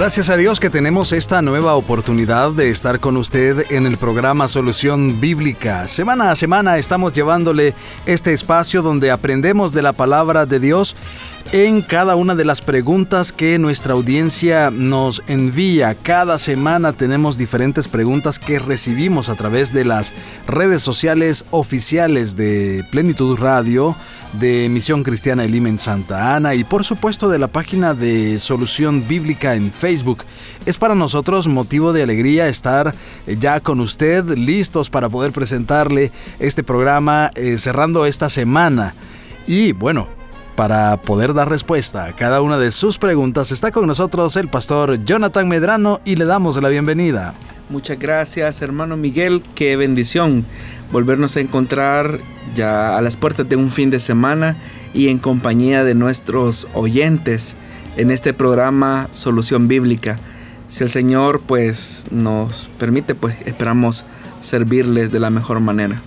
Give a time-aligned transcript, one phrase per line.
[0.00, 4.48] Gracias a Dios que tenemos esta nueva oportunidad de estar con usted en el programa
[4.48, 5.88] Solución Bíblica.
[5.88, 7.74] Semana a semana estamos llevándole
[8.06, 10.96] este espacio donde aprendemos de la palabra de Dios
[11.52, 15.96] en cada una de las preguntas que nuestra audiencia nos envía.
[15.96, 20.12] Cada semana tenemos diferentes preguntas que recibimos a través de las
[20.46, 23.96] redes sociales oficiales de Plenitud Radio,
[24.34, 29.08] de Misión Cristiana Elim en Santa Ana y por supuesto de la página de Solución
[29.08, 30.24] Bíblica en Facebook.
[30.66, 32.94] Es para nosotros motivo de alegría estar
[33.26, 38.94] ya con usted, listos para poder presentarle este programa eh, cerrando esta semana.
[39.48, 40.19] Y bueno,
[40.56, 45.04] para poder dar respuesta a cada una de sus preguntas está con nosotros el pastor
[45.04, 47.34] Jonathan Medrano y le damos la bienvenida.
[47.68, 50.44] Muchas gracias hermano Miguel, qué bendición
[50.92, 52.20] volvernos a encontrar
[52.54, 54.56] ya a las puertas de un fin de semana
[54.92, 57.56] y en compañía de nuestros oyentes
[57.96, 60.18] en este programa Solución Bíblica.
[60.68, 64.04] Si el Señor pues nos permite, pues esperamos
[64.40, 66.00] servirles de la mejor manera.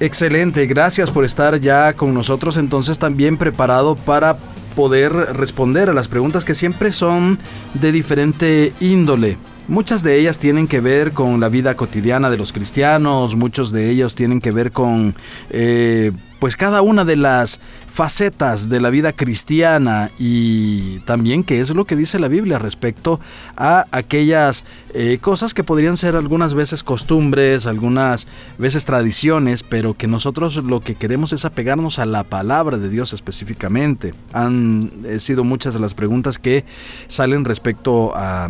[0.00, 4.38] Excelente, gracias por estar ya con nosotros entonces también preparado para
[4.74, 7.38] poder responder a las preguntas que siempre son
[7.74, 9.36] de diferente índole.
[9.68, 13.90] Muchas de ellas tienen que ver con la vida cotidiana de los cristianos, muchos de
[13.90, 15.14] ellos tienen que ver con
[15.50, 17.60] eh, pues cada una de las
[17.92, 23.20] facetas de la vida cristiana y también qué es lo que dice la Biblia respecto
[23.56, 28.26] a aquellas eh, cosas que podrían ser algunas veces costumbres, algunas
[28.58, 33.12] veces tradiciones, pero que nosotros lo que queremos es apegarnos a la palabra de Dios
[33.12, 34.14] específicamente.
[34.32, 36.64] Han eh, sido muchas las preguntas que
[37.08, 38.48] salen respecto a,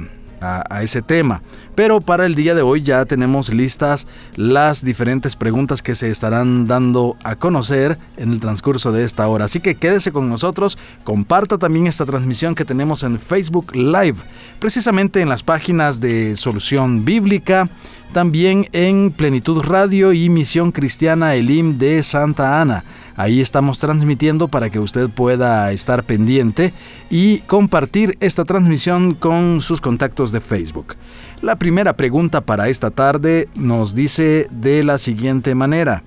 [0.81, 1.43] ese tema.
[1.81, 6.67] Pero para el día de hoy ya tenemos listas las diferentes preguntas que se estarán
[6.67, 9.47] dando a conocer en el transcurso de esta hora.
[9.47, 14.17] Así que quédese con nosotros, comparta también esta transmisión que tenemos en Facebook Live,
[14.59, 17.71] precisamente en las páginas de Solución Bíblica,
[18.13, 22.85] también en Plenitud Radio y Misión Cristiana Elim de Santa Ana.
[23.17, 26.73] Ahí estamos transmitiendo para que usted pueda estar pendiente
[27.11, 30.97] y compartir esta transmisión con sus contactos de Facebook.
[31.43, 36.03] La primera pregunta para esta tarde nos dice de la siguiente manera.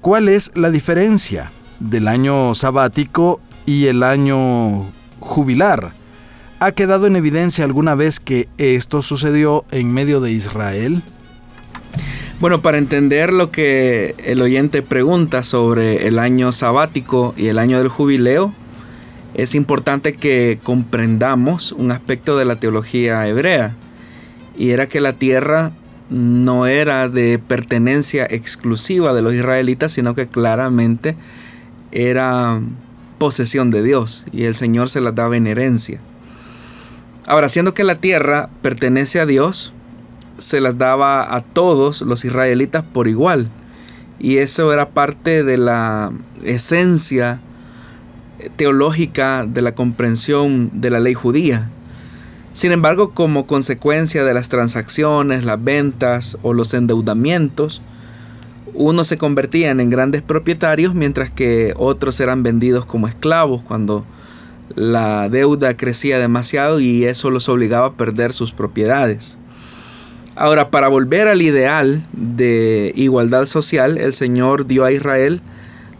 [0.00, 4.90] ¿Cuál es la diferencia del año sabático y el año
[5.20, 5.92] jubilar?
[6.58, 11.02] ¿Ha quedado en evidencia alguna vez que esto sucedió en medio de Israel?
[12.40, 17.76] Bueno, para entender lo que el oyente pregunta sobre el año sabático y el año
[17.76, 18.54] del jubileo,
[19.34, 23.76] es importante que comprendamos un aspecto de la teología hebrea,
[24.56, 25.72] y era que la tierra
[26.10, 31.16] no era de pertenencia exclusiva de los israelitas, sino que claramente
[31.92, 32.60] era
[33.18, 36.00] posesión de Dios y el Señor se la daba en herencia.
[37.26, 39.72] Ahora, siendo que la tierra pertenece a Dios,
[40.38, 43.48] se las daba a todos los israelitas por igual.
[44.18, 46.12] Y eso era parte de la
[46.42, 47.40] esencia
[48.56, 51.70] teológica de la comprensión de la ley judía.
[52.52, 57.80] Sin embargo, como consecuencia de las transacciones, las ventas o los endeudamientos,
[58.74, 64.04] unos se convertían en grandes propietarios mientras que otros eran vendidos como esclavos cuando
[64.74, 69.38] la deuda crecía demasiado y eso los obligaba a perder sus propiedades.
[70.36, 75.42] Ahora, para volver al ideal de igualdad social, el Señor dio a Israel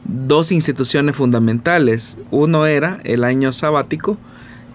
[0.05, 2.19] dos instituciones fundamentales.
[2.31, 4.17] Uno era el año sabático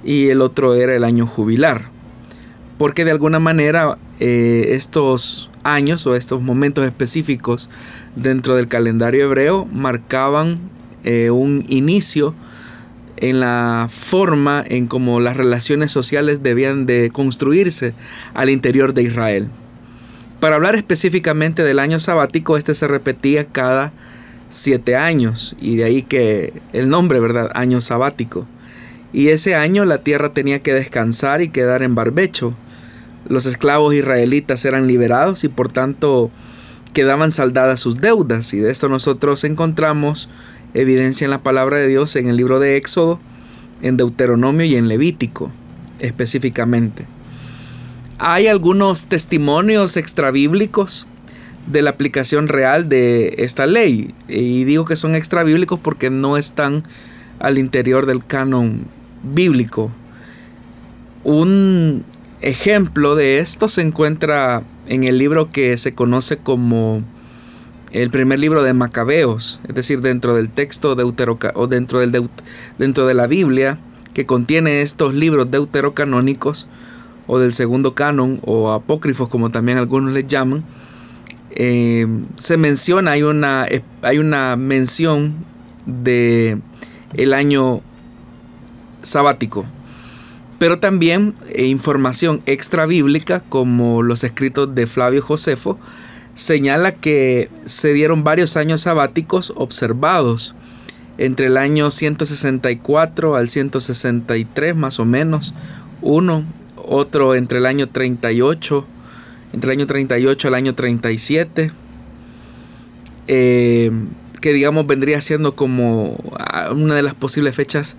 [0.05, 1.89] y el otro era el año jubilar.
[2.77, 7.69] Porque de alguna manera eh, estos años o estos momentos específicos
[8.15, 10.59] dentro del calendario hebreo marcaban
[11.03, 12.35] eh, un inicio
[13.17, 17.93] en la forma en cómo las relaciones sociales debían de construirse
[18.33, 19.47] al interior de Israel.
[20.39, 23.93] Para hablar específicamente del año sabático, este se repetía cada
[24.49, 27.49] siete años y de ahí que el nombre, ¿verdad?
[27.55, 28.45] Año sabático.
[29.15, 32.53] Y ese año la tierra tenía que descansar y quedar en barbecho.
[33.29, 36.29] Los esclavos israelitas eran liberados y por tanto
[36.91, 40.27] quedaban saldadas sus deudas y de esto nosotros encontramos
[40.73, 43.21] evidencia en la palabra de Dios en el libro de Éxodo,
[43.81, 45.49] en Deuteronomio y en Levítico
[45.99, 47.05] específicamente.
[48.17, 51.07] Hay algunos testimonios extrabíblicos
[51.67, 54.13] de la aplicación real de esta ley.
[54.27, 56.83] Y digo que son extrabíblicos porque no están
[57.39, 58.93] al interior del canon
[59.33, 59.91] bíblico.
[61.23, 62.03] Un
[62.41, 67.01] ejemplo de esto se encuentra en el libro que se conoce como
[67.91, 72.29] el primer libro de Macabeos, es decir, dentro del texto deuteroca o dentro, del
[72.77, 73.79] dentro de la Biblia
[74.13, 76.67] que contiene estos libros deuterocanónicos
[77.27, 80.63] o del segundo canon o apócrifos como también algunos les llaman,
[81.51, 82.07] eh,
[82.37, 83.67] se menciona, hay una,
[84.01, 85.35] hay una mención
[85.85, 86.57] de
[87.13, 87.81] el año
[89.05, 89.65] sabático,
[90.59, 95.77] pero también eh, información extra bíblica como los escritos de Flavio Josefo
[96.35, 100.55] señala que se dieron varios años sabáticos observados
[101.17, 105.53] entre el año 164 al 163 más o menos,
[106.01, 106.43] uno,
[106.75, 108.85] otro entre el año 38,
[109.53, 111.71] entre el año 38 al año 37,
[113.27, 113.91] eh,
[114.41, 117.95] que digamos vendría siendo como ah, una de las posibles fechas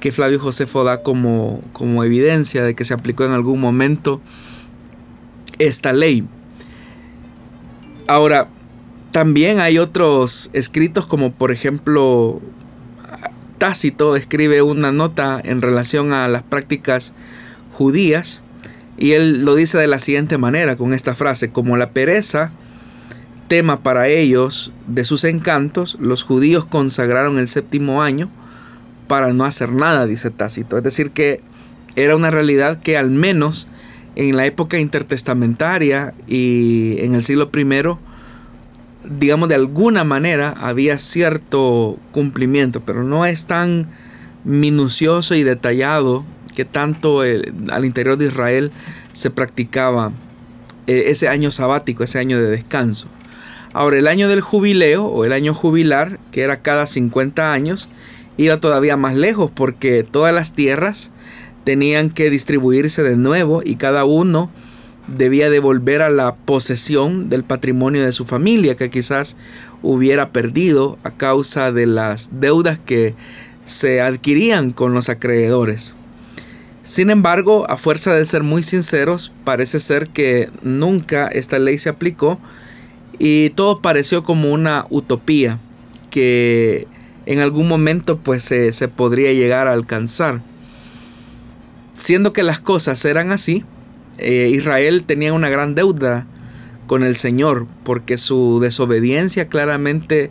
[0.00, 4.20] que Flavio Josefo da como, como evidencia de que se aplicó en algún momento
[5.58, 6.24] esta ley.
[8.06, 8.48] Ahora,
[9.10, 12.40] también hay otros escritos como por ejemplo
[13.58, 17.14] Tácito escribe una nota en relación a las prácticas
[17.72, 18.42] judías
[18.96, 22.52] y él lo dice de la siguiente manera con esta frase, como la pereza,
[23.48, 28.30] tema para ellos de sus encantos, los judíos consagraron el séptimo año
[29.08, 30.78] para no hacer nada, dice Tácito.
[30.78, 31.40] Es decir, que
[31.96, 33.66] era una realidad que al menos
[34.14, 37.64] en la época intertestamentaria y en el siglo I
[39.04, 43.88] digamos, de alguna manera había cierto cumplimiento, pero no es tan
[44.44, 48.72] minucioso y detallado que tanto al interior de Israel
[49.12, 50.12] se practicaba
[50.86, 53.08] eh, ese año sabático, ese año de descanso.
[53.72, 57.88] Ahora, el año del jubileo o el año jubilar, que era cada 50 años,
[58.38, 61.10] iba todavía más lejos porque todas las tierras
[61.64, 64.50] tenían que distribuirse de nuevo y cada uno
[65.06, 69.36] debía devolver a la posesión del patrimonio de su familia que quizás
[69.82, 73.14] hubiera perdido a causa de las deudas que
[73.64, 75.94] se adquirían con los acreedores.
[76.84, 81.90] Sin embargo, a fuerza de ser muy sinceros, parece ser que nunca esta ley se
[81.90, 82.38] aplicó
[83.18, 85.58] y todo pareció como una utopía
[86.10, 86.86] que
[87.28, 90.40] en algún momento pues se, podría llegar a alcanzar.
[91.92, 93.66] Siendo que las cosas eran así,
[94.16, 96.26] eh, Israel tenía una gran deuda
[96.86, 100.30] con el Señor porque su desobediencia claramente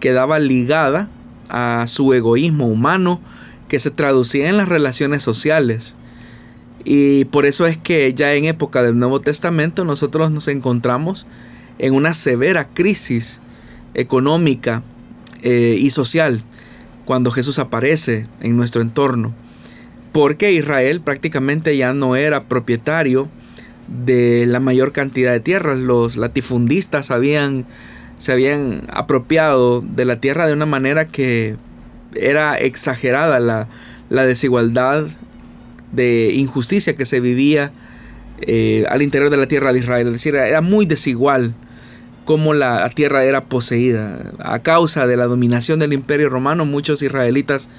[0.00, 1.10] quedaba ligada
[1.50, 3.20] a su egoísmo humano
[3.68, 5.96] que se traducía en las relaciones sociales.
[6.82, 11.26] Y por eso es que ya en época del Nuevo Testamento nosotros nos encontramos
[11.78, 13.42] en una severa crisis
[13.92, 14.82] económica
[15.42, 16.42] eh, y social
[17.04, 19.34] cuando Jesús aparece en nuestro entorno
[20.12, 23.28] porque Israel prácticamente ya no era propietario
[23.86, 25.78] de la mayor cantidad de tierras.
[25.78, 27.66] Los latifundistas habían,
[28.18, 31.56] se habían apropiado de la tierra de una manera que
[32.14, 33.68] era exagerada la,
[34.24, 35.06] desigualdad
[35.92, 37.70] de injusticia que se vivía
[38.40, 40.08] eh, al interior de la tierra de Israel.
[40.08, 41.54] Es decir, era muy desigual
[42.28, 44.34] cómo la tierra era poseída.
[44.38, 47.70] A causa de la dominación del imperio romano, muchos israelitas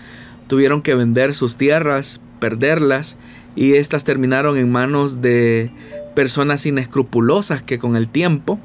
[0.48, 3.15] tuvieron que vender sus tierras, perderlas,
[3.56, 5.70] y éstas terminaron en manos de
[6.15, 8.60] personas inescrupulosas que con el tiempo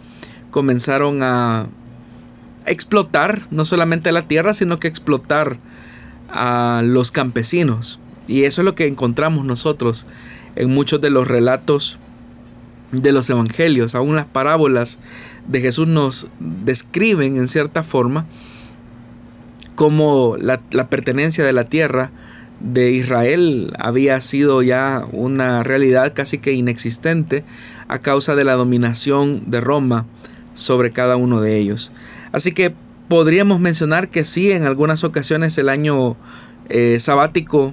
[0.50, 1.66] comenzaron a
[2.64, 5.58] explotar no solamente la tierra, sino que explotar
[6.30, 8.00] a los campesinos.
[8.26, 10.06] Y eso es lo que encontramos nosotros
[10.56, 11.98] en muchos de los relatos
[12.90, 13.94] de los evangelios.
[13.94, 14.98] Aún las parábolas
[15.48, 18.26] de Jesús nos describen en cierta forma
[19.74, 22.12] como la, pertenencia de la tierra
[22.60, 27.44] de Israel había sido ya una realidad casi que inexistente
[27.88, 30.06] a causa de la dominación de Roma
[30.54, 31.90] sobre cada uno de ellos.
[32.32, 32.74] Así que
[33.08, 36.16] podríamos mencionar que sí, en algunas ocasiones el año
[36.68, 37.72] eh, sabático,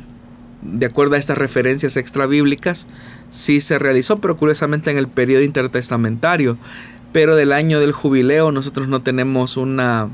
[0.62, 2.88] de acuerdo a estas referencias extrabíblicas,
[3.30, 6.58] sí se realizó, pero curiosamente en el periodo intertestamentario.
[7.12, 10.10] Pero del año del jubileo nosotros no tenemos una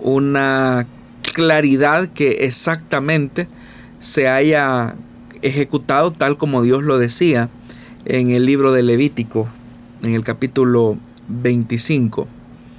[0.00, 0.86] una
[1.34, 3.48] claridad que exactamente
[4.00, 4.94] se haya
[5.42, 7.48] ejecutado tal como Dios lo decía
[8.04, 9.48] en el libro de Levítico,
[10.02, 10.96] en el capítulo
[11.28, 12.28] 25.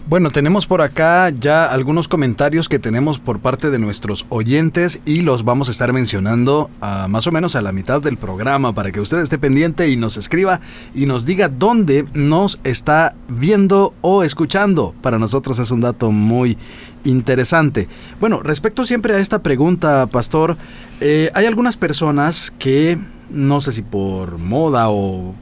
[0.10, 5.22] Bueno, tenemos por acá ya algunos comentarios que tenemos por parte de nuestros oyentes y
[5.22, 8.92] los vamos a estar mencionando a más o menos a la mitad del programa para
[8.92, 10.62] que usted esté pendiente y nos escriba
[10.96, 14.96] y nos diga dónde nos está viendo o escuchando.
[15.00, 16.58] Para nosotros es un dato muy
[17.04, 17.88] interesante.
[18.20, 20.58] Bueno, respecto siempre a esta pregunta, Pastor,
[21.02, 22.98] eh, hay algunas personas que,
[23.30, 25.36] no sé si por moda o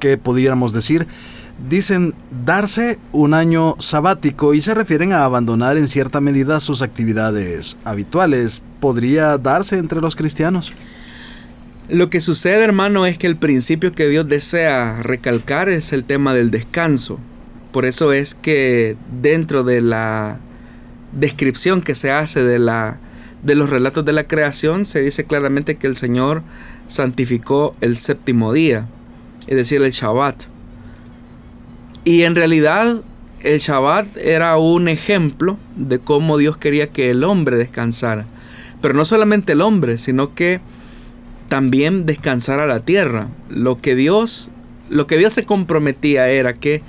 [0.00, 1.06] qué podríamos decir,
[1.68, 2.14] dicen
[2.44, 8.62] darse un año sabático y se refieren a abandonar en cierta medida sus actividades habituales.
[8.80, 10.72] ¿Podría darse entre los cristianos?
[11.88, 16.32] Lo que sucede, hermano, es que el principio que Dios desea recalcar es el tema
[16.34, 17.18] del descanso.
[17.72, 20.38] Por eso es que dentro de la
[21.12, 22.98] descripción que se hace de la
[23.42, 26.42] de los relatos de la creación se dice claramente que el Señor
[26.88, 28.86] santificó el séptimo día,
[29.46, 30.44] es decir, el Shabbat.
[32.04, 33.02] Y en realidad
[33.42, 38.26] el Shabbat era un ejemplo de cómo Dios quería que el hombre descansara.
[38.80, 40.60] Pero no solamente el hombre, sino que
[41.48, 43.28] también descansara la tierra.
[43.48, 44.50] Lo que Dios,
[44.88, 46.82] lo que Dios se comprometía era que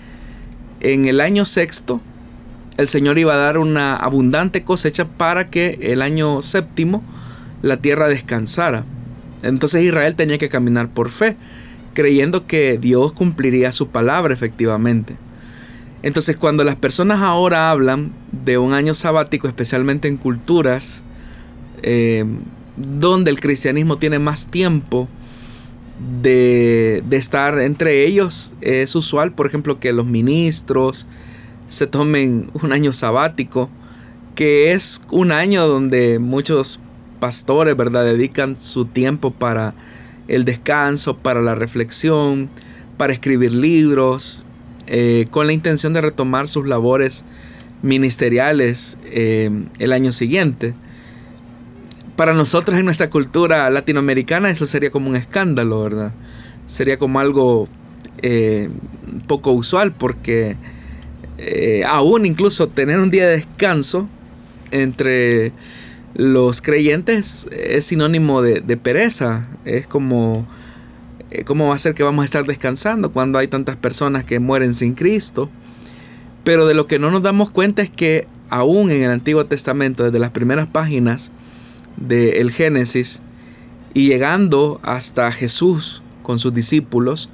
[0.80, 2.01] en el año sexto
[2.77, 7.03] el Señor iba a dar una abundante cosecha para que el año séptimo
[7.62, 8.86] la tierra descansara.
[9.44, 11.36] Entonces Israel tenía que caminar por fe
[11.93, 15.15] creyendo que Dios cumpliría su palabra efectivamente.
[16.03, 21.03] Entonces cuando las personas ahora hablan de un año sabático, especialmente en culturas
[21.83, 22.25] eh,
[22.77, 25.07] donde el cristianismo tiene más tiempo
[26.21, 31.05] de, de, estar entre ellos, es usual, por ejemplo, que los ministros
[31.67, 33.69] se tomen un año sabático,
[34.33, 36.79] que es un año donde muchos
[37.19, 39.75] pastores, ¿verdad?, dedican su tiempo para
[40.31, 42.50] el descanso, para la reflexión,
[42.97, 44.43] para escribir libros,
[44.88, 47.25] eh, con la intención de retomar sus labores
[47.81, 50.73] ministeriales eh, el año siguiente.
[52.15, 56.13] Para nosotros en nuestra cultura latinoamericana eso sería como un escándalo, ¿verdad?
[56.65, 57.67] Sería como algo
[58.21, 58.69] eh,
[59.27, 60.55] poco usual porque
[61.88, 64.07] aún incluso tener un día de descanso
[64.69, 65.51] entre
[66.13, 69.48] los creyentes es sinónimo de, pereza.
[69.65, 70.46] Es como,
[71.30, 74.39] eh, ¿cómo va a ser que vamos a estar descansando cuando hay tantas personas que
[74.39, 75.50] mueren sin Cristo?
[76.44, 80.03] Pero de lo que no nos damos cuenta es que aún en el Antiguo Testamento,
[80.03, 81.32] desde las primeras páginas
[81.98, 83.22] del Génesis
[83.94, 87.30] y llegando hasta Jesús con sus discípulos,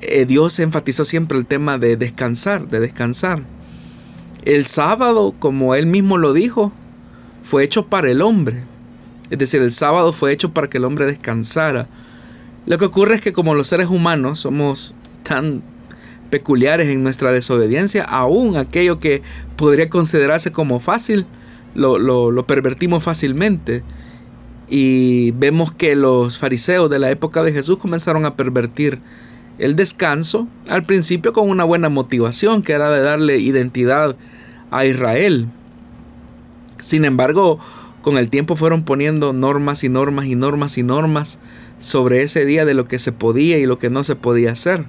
[0.00, 3.42] eh, Dios enfatizó siempre el tema de descansar, de descansar.
[4.44, 6.72] El sábado, como él mismo lo dijo,
[7.42, 8.64] fue hecho para el hombre.
[9.30, 11.88] Es decir, el sábado fue hecho para que el hombre descansara.
[12.66, 15.62] Lo que ocurre es que como los seres humanos somos tan
[16.30, 19.22] peculiares en nuestra desobediencia, aún aquello que
[19.56, 21.26] podría considerarse como fácil,
[21.74, 23.82] lo, lo, pervertimos fácilmente.
[24.68, 29.00] Y vemos que los fariseos de la época de Jesús comenzaron a pervertir
[29.58, 34.16] el descanso, al principio con una buena motivación, que era de darle identidad
[34.70, 35.48] a Israel.
[36.82, 37.60] Sin embargo,
[38.02, 41.38] con el tiempo fueron poniendo normas y normas y normas y normas
[41.78, 44.84] sobre ese día de lo que se podía y lo que no se podía hacer.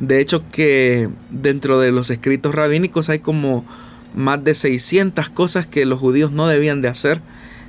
[0.00, 3.64] De hecho que dentro de los escritos rabínicos hay como
[4.14, 7.20] más de 600 cosas que los judíos no debían de hacer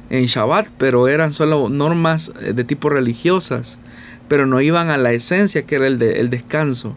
[0.10, 3.80] en Shabbat, pero eran solo normas eh, de tipo religiosas,
[4.28, 6.96] pero no iban a la esencia que era el, de, el descanso.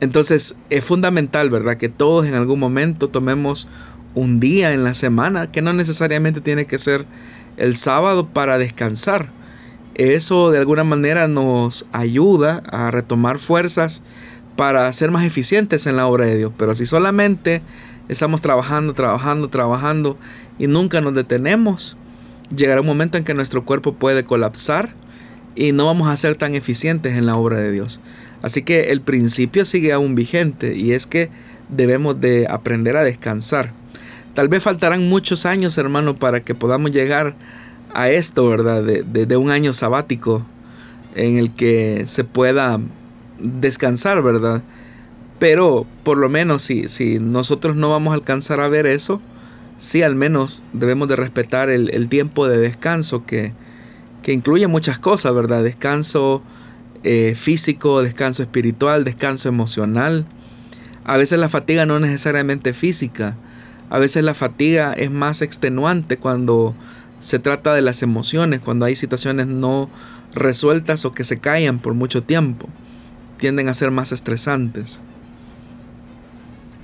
[0.00, 1.76] Entonces es fundamental, ¿verdad?
[1.76, 3.68] Que todos en algún momento tomemos
[4.16, 7.04] un día en la semana, que no necesariamente tiene que ser
[7.58, 9.28] el sábado para descansar.
[9.94, 14.02] Eso de alguna manera nos ayuda a retomar fuerzas
[14.56, 16.52] para ser más eficientes en la obra de Dios.
[16.56, 17.60] Pero si solamente
[18.08, 20.16] estamos trabajando, trabajando, trabajando
[20.58, 21.98] y nunca nos detenemos,
[22.54, 24.94] llegará un momento en que nuestro cuerpo puede colapsar
[25.54, 28.00] y no vamos a ser tan eficientes en la obra de Dios.
[28.40, 31.28] Así que el principio sigue aún vigente y es que
[31.68, 33.72] debemos de aprender a descansar.
[34.36, 37.34] Tal vez faltarán muchos años, hermano, para que podamos llegar
[37.94, 38.82] a esto, ¿verdad?
[38.82, 40.44] De, un año sabático
[41.14, 42.78] en el que se pueda
[43.38, 44.62] descansar, ¿verdad?
[45.38, 49.22] Pero por lo menos si, si nosotros no vamos a alcanzar a ver eso,
[49.78, 53.54] sí al menos debemos de respetar el, tiempo de descanso que,
[54.22, 55.64] que, incluye muchas cosas, ¿verdad?
[55.64, 56.42] Descanso
[57.04, 60.26] eh, físico, descanso espiritual, descanso emocional.
[61.04, 63.38] A veces la fatiga no es necesariamente física,
[63.90, 66.74] a veces la fatiga es más extenuante cuando
[67.20, 69.88] se trata de las emociones, cuando hay situaciones no
[70.34, 72.68] resueltas o que se callan por mucho tiempo.
[73.38, 75.02] Tienden a ser más estresantes.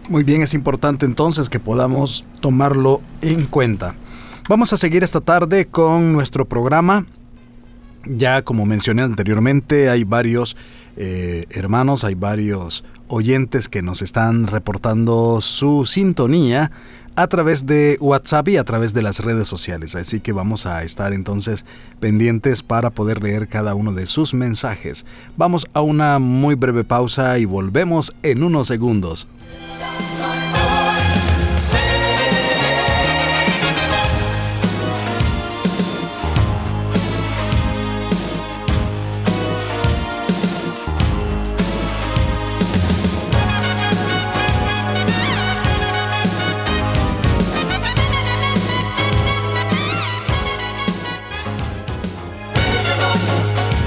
[0.08, 3.94] Muy bien, es importante entonces que podamos tomarlo en cuenta.
[4.48, 7.06] Vamos a seguir esta tarde con nuestro programa.
[8.04, 10.56] Ya como mencioné anteriormente, hay varios
[10.96, 16.70] eh, hermanos, hay varios oyentes que nos están reportando su sintonía
[17.14, 19.94] a través de WhatsApp y a través de las redes sociales.
[19.94, 21.64] Así que vamos a estar entonces
[22.00, 25.04] pendientes para poder leer cada uno de sus mensajes.
[25.36, 29.28] Vamos a una muy breve pausa y volvemos en unos segundos.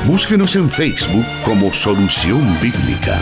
[0.07, 3.17] Búsquenos en Facebook como Solución Bíblica.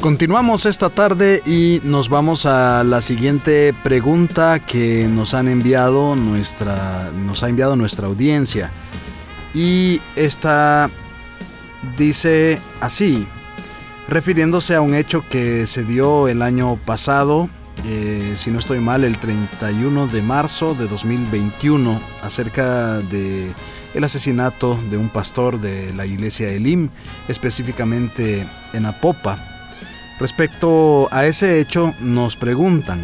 [0.00, 7.12] Continuamos esta tarde y nos vamos a la siguiente pregunta que nos han enviado nuestra
[7.24, 8.72] nos ha enviado nuestra audiencia.
[9.54, 10.90] Y esta
[11.96, 13.28] dice así:
[14.12, 17.48] refiriéndose a un hecho que se dio el año pasado,
[17.86, 23.50] eh, si no estoy mal, el 31 de marzo de 2021, acerca de
[23.94, 26.90] el asesinato de un pastor de la iglesia Elim,
[27.28, 29.38] específicamente en Apopa.
[30.20, 33.00] Respecto a ese hecho, nos preguntan,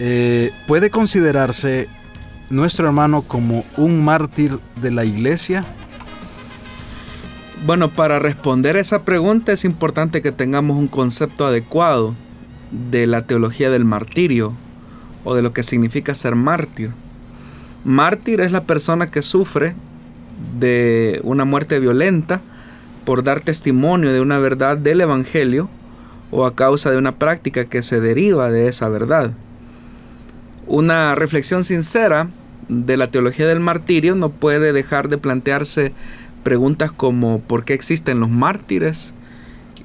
[0.00, 1.88] eh, ¿puede considerarse
[2.50, 5.64] nuestro hermano como un mártir de la iglesia?
[7.66, 12.14] Bueno, para responder esa pregunta es importante que tengamos un concepto adecuado
[12.90, 14.52] de la teología del martirio
[15.24, 16.90] o de lo que significa ser mártir.
[17.82, 19.74] Mártir es la persona que sufre
[20.58, 22.42] de una muerte violenta
[23.06, 25.70] por dar testimonio de una verdad del Evangelio
[26.30, 29.30] o a causa de una práctica que se deriva de esa verdad.
[30.66, 32.28] Una reflexión sincera
[32.68, 35.92] de la teología del martirio no puede dejar de plantearse
[36.44, 39.14] preguntas como ¿por qué existen los mártires?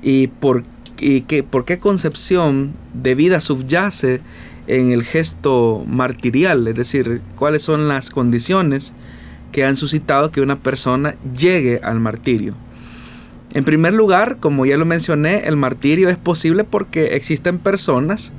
[0.03, 0.63] ¿Y por,
[0.97, 4.21] qué, por qué concepción de vida subyace
[4.67, 6.67] en el gesto martirial?
[6.67, 8.93] Es decir, ¿cuáles son las condiciones
[9.51, 12.53] que han suscitado que una persona llegue al martirio?
[13.53, 18.33] En primer lugar, como ya lo mencioné, el martirio es posible porque existen personas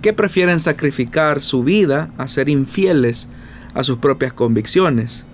[0.00, 3.28] que prefieren sacrificar su vida a ser infieles
[3.74, 5.26] a sus propias convicciones.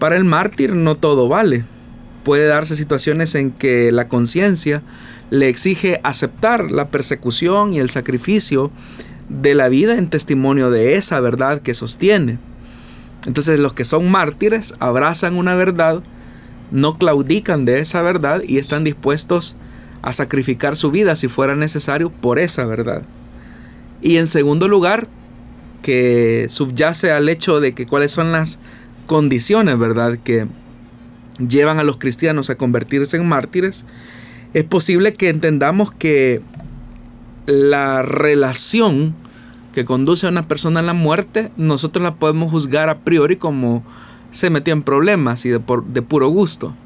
[0.00, 1.62] Para el mártir no todo vale.
[2.24, 4.82] Puede darse situaciones en que la conciencia
[5.28, 8.70] le exige aceptar la persecución y el sacrificio
[9.28, 12.38] de la vida en testimonio de esa verdad que sostiene.
[13.26, 16.02] Entonces los que son mártires abrazan una verdad,
[16.70, 19.54] no claudican de esa verdad y están dispuestos
[20.00, 23.02] a sacrificar su vida si fuera necesario por esa verdad.
[24.00, 25.08] Y en segundo lugar,
[25.82, 28.58] que subyace al hecho de que cuáles son las
[29.10, 30.46] condiciones, ¿verdad?, que
[31.40, 33.84] llevan a los cristianos a convertirse en mártires,
[34.54, 36.42] es posible que entendamos que
[37.46, 39.16] la relación
[39.74, 43.82] que conduce a una persona a la muerte, nosotros la podemos juzgar a priori como
[44.30, 46.76] se metió en problemas y de, de puro gusto.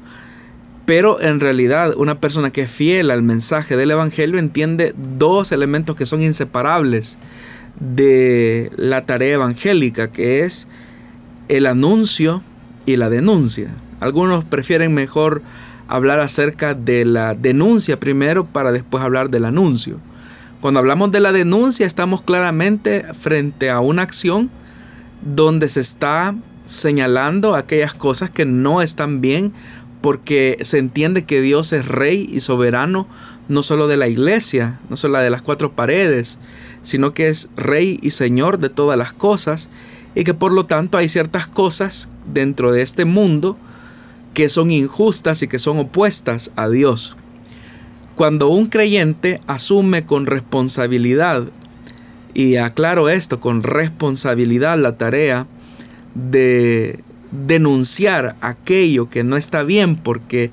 [0.87, 5.95] Pero en realidad una persona que es fiel al mensaje del Evangelio entiende dos elementos
[5.95, 7.19] que son inseparables
[7.79, 10.67] de la tarea evangélica, que es
[11.47, 12.41] el anuncio
[12.85, 13.69] y la denuncia.
[13.99, 15.41] Algunos prefieren mejor
[15.87, 19.99] hablar acerca de la denuncia primero para después hablar del anuncio.
[20.61, 24.49] Cuando hablamos de la denuncia estamos claramente frente a una acción
[25.21, 29.53] donde se está señalando aquellas cosas que no están bien
[30.01, 33.07] porque se entiende que Dios es rey y soberano
[33.47, 36.39] no solo de la iglesia, no solo de las cuatro paredes,
[36.83, 39.69] sino que es rey y señor de todas las cosas
[40.15, 43.57] y que por lo tanto hay ciertas cosas dentro de este mundo
[44.33, 47.15] que son injustas y que son opuestas a Dios.
[48.15, 51.49] Cuando un creyente asume con responsabilidad,
[52.33, 55.47] y aclaro esto, con responsabilidad la tarea
[56.13, 56.99] de
[57.31, 60.51] denunciar aquello que no está bien porque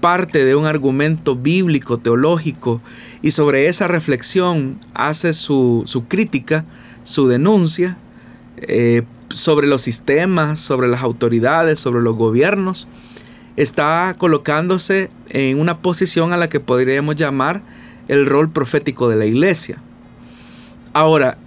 [0.00, 2.80] parte de un argumento bíblico, teológico,
[3.22, 6.64] y sobre esa reflexión hace su, su crítica,
[7.02, 7.98] su denuncia,
[8.58, 12.88] eh, sobre los sistemas, sobre las autoridades, sobre los gobiernos,
[13.56, 17.62] está colocándose en una posición a la que podríamos llamar
[18.08, 19.78] el rol profético de la iglesia.
[20.92, 21.38] Ahora,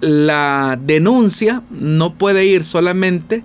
[0.00, 3.42] la denuncia no puede ir solamente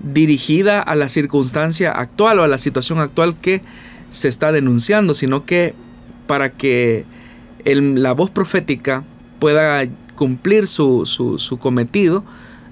[0.00, 3.62] dirigida a la circunstancia actual o a la situación actual que
[4.10, 5.74] se está denunciando, sino que
[6.26, 7.04] para que
[7.64, 9.04] la voz profética
[9.38, 9.84] pueda
[10.20, 12.24] cumplir su, su, cometido,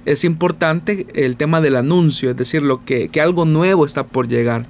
[0.05, 4.29] es importante el tema del anuncio, es decir, lo que, que, algo nuevo está por
[4.29, 4.67] llegar,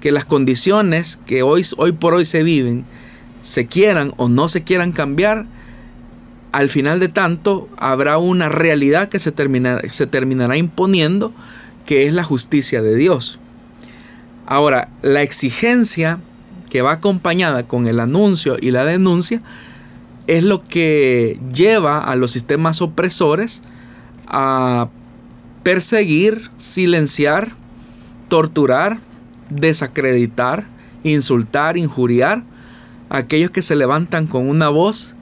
[0.00, 2.84] que las condiciones que hoy, hoy por hoy se viven,
[3.42, 5.46] se quieran o no se quieran cambiar,
[6.52, 9.34] al final de tanto habrá una realidad que se,
[9.90, 11.32] se terminará imponiendo,
[11.84, 13.40] que es la justicia de Dios.
[14.46, 16.20] Ahora, la exigencia
[16.68, 19.42] que va acompañada con el anuncio y la denuncia
[20.30, 23.62] es lo que lleva a los sistemas opresores
[24.28, 24.88] a
[25.64, 27.50] perseguir, silenciar,
[28.28, 29.00] torturar,
[29.50, 30.68] desacreditar,
[31.02, 32.44] insultar, injuriar
[33.08, 35.16] a aquellos que se levantan con una voz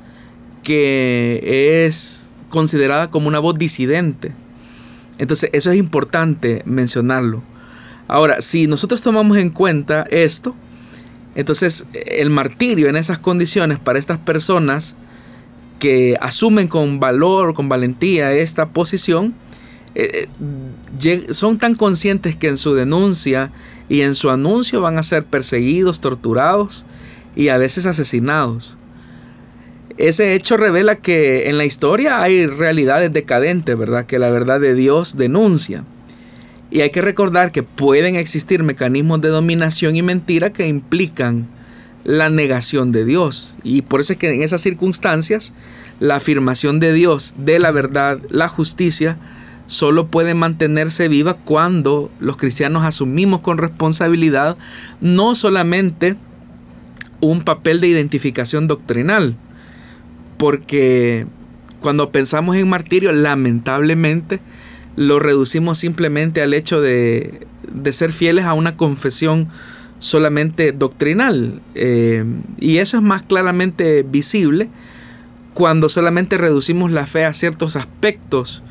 [0.63, 4.35] que es considerada como una voz disidente.
[5.17, 7.43] Entonces eso es importante mencionarlo.
[8.09, 10.55] Ahora, si nosotros tomamos en cuenta esto,
[11.39, 14.97] entonces el martirio en esas condiciones para estas personas
[15.79, 19.37] que asumen con valor, con valentía esta posición,
[19.95, 20.27] eh,
[21.01, 23.53] eh, son tan conscientes que en su denuncia
[23.89, 26.85] y en su anuncio van a ser perseguidos, torturados
[27.37, 28.77] y a veces asesinados.
[29.97, 34.07] Ese hecho revela que en la historia hay realidades decadentes, ¿verdad?
[34.07, 35.85] Que la verdad de Dios denuncia.
[36.71, 41.47] Y hay que recordar que pueden existir mecanismos de dominación y mentira que implican
[42.05, 43.55] la negación de Dios.
[43.63, 45.53] Y por eso es que en esas circunstancias
[46.01, 49.19] la afirmación de Dios de la verdad, la justicia,
[49.67, 54.57] solo puede mantenerse viva cuando los cristianos asumimos con responsabilidad
[55.01, 56.17] no solamente
[57.21, 59.37] un papel de identificación doctrinal,
[60.39, 61.27] porque
[61.81, 64.41] cuando pensamos en martirio, lamentablemente
[64.99, 67.47] lo reducimos simplemente al hecho de,
[67.93, 69.47] ser fieles a una confesión
[70.01, 71.61] solamente doctrinal.
[71.77, 72.25] Eh,
[72.59, 74.69] y eso es más claramente visible
[75.55, 78.65] cuando solamente reducimos la fe a ciertos aspectos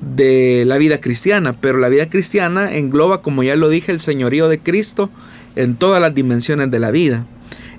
[0.00, 1.52] de la vida cristiana.
[1.52, 5.10] Pero la vida cristiana engloba, como ya lo dije, el señorío de Cristo
[5.56, 7.26] en todas las dimensiones de la vida.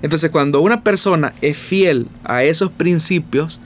[0.02, 3.58] Entonces cuando una persona es fiel a esos principios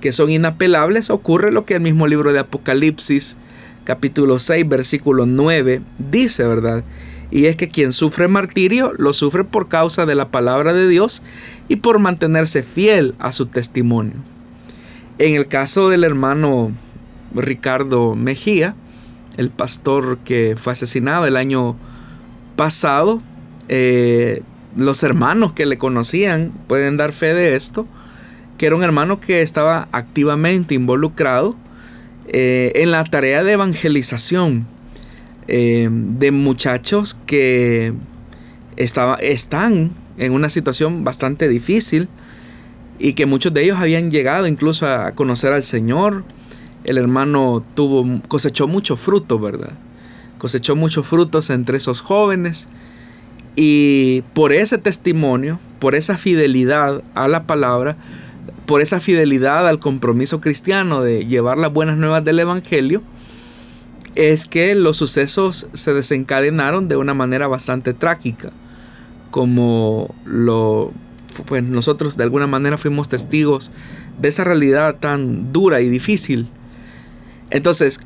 [0.00, 3.36] que son inapelables, ocurre lo que el mismo libro de Apocalipsis
[3.84, 6.84] capítulo 6 versículo 9 dice, ¿verdad?
[7.30, 11.22] Y es que quien sufre martirio lo sufre por causa de la palabra de Dios
[11.68, 14.14] y por mantenerse fiel a su testimonio.
[15.18, 16.72] En el caso del hermano
[17.34, 18.74] Ricardo Mejía,
[19.36, 21.76] el pastor que fue asesinado el año
[22.56, 23.22] pasado,
[23.68, 24.42] eh,
[24.76, 27.86] los hermanos que le conocían pueden dar fe de esto,
[28.58, 31.56] que era un hermano que estaba activamente involucrado
[32.28, 34.66] eh, en la tarea de evangelización
[35.46, 37.92] eh, de muchachos que
[38.76, 42.08] estaba, están en una situación bastante difícil
[42.98, 46.24] y que muchos de ellos habían llegado incluso a conocer al Señor.
[46.84, 49.72] El hermano tuvo, cosechó mucho fruto, ¿verdad?
[50.38, 52.68] Cosechó muchos frutos entre esos jóvenes
[53.56, 57.96] y por ese testimonio, por esa fidelidad a la palabra,
[58.66, 63.02] por esa fidelidad al compromiso cristiano de llevar las buenas nuevas del Evangelio,
[64.14, 68.50] es que los sucesos se desencadenaron de una manera bastante trágica,
[69.30, 70.92] como lo
[71.46, 73.72] pues nosotros de alguna manera fuimos testigos
[74.20, 76.46] de esa realidad tan dura y difícil.
[77.50, 78.00] Entonces,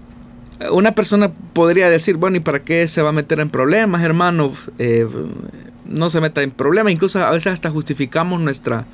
[0.73, 4.53] una persona podría decir, bueno, ¿y para qué se va a meter en problemas, hermano?
[4.79, 5.07] Eh,
[5.87, 6.93] no se meta en problemas.
[6.93, 8.87] Incluso a veces hasta justificamos nuestra,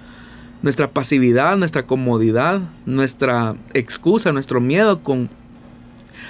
[0.65, 5.29] nuestra pasividad, nuestra comodidad, nuestra excusa, nuestro miedo con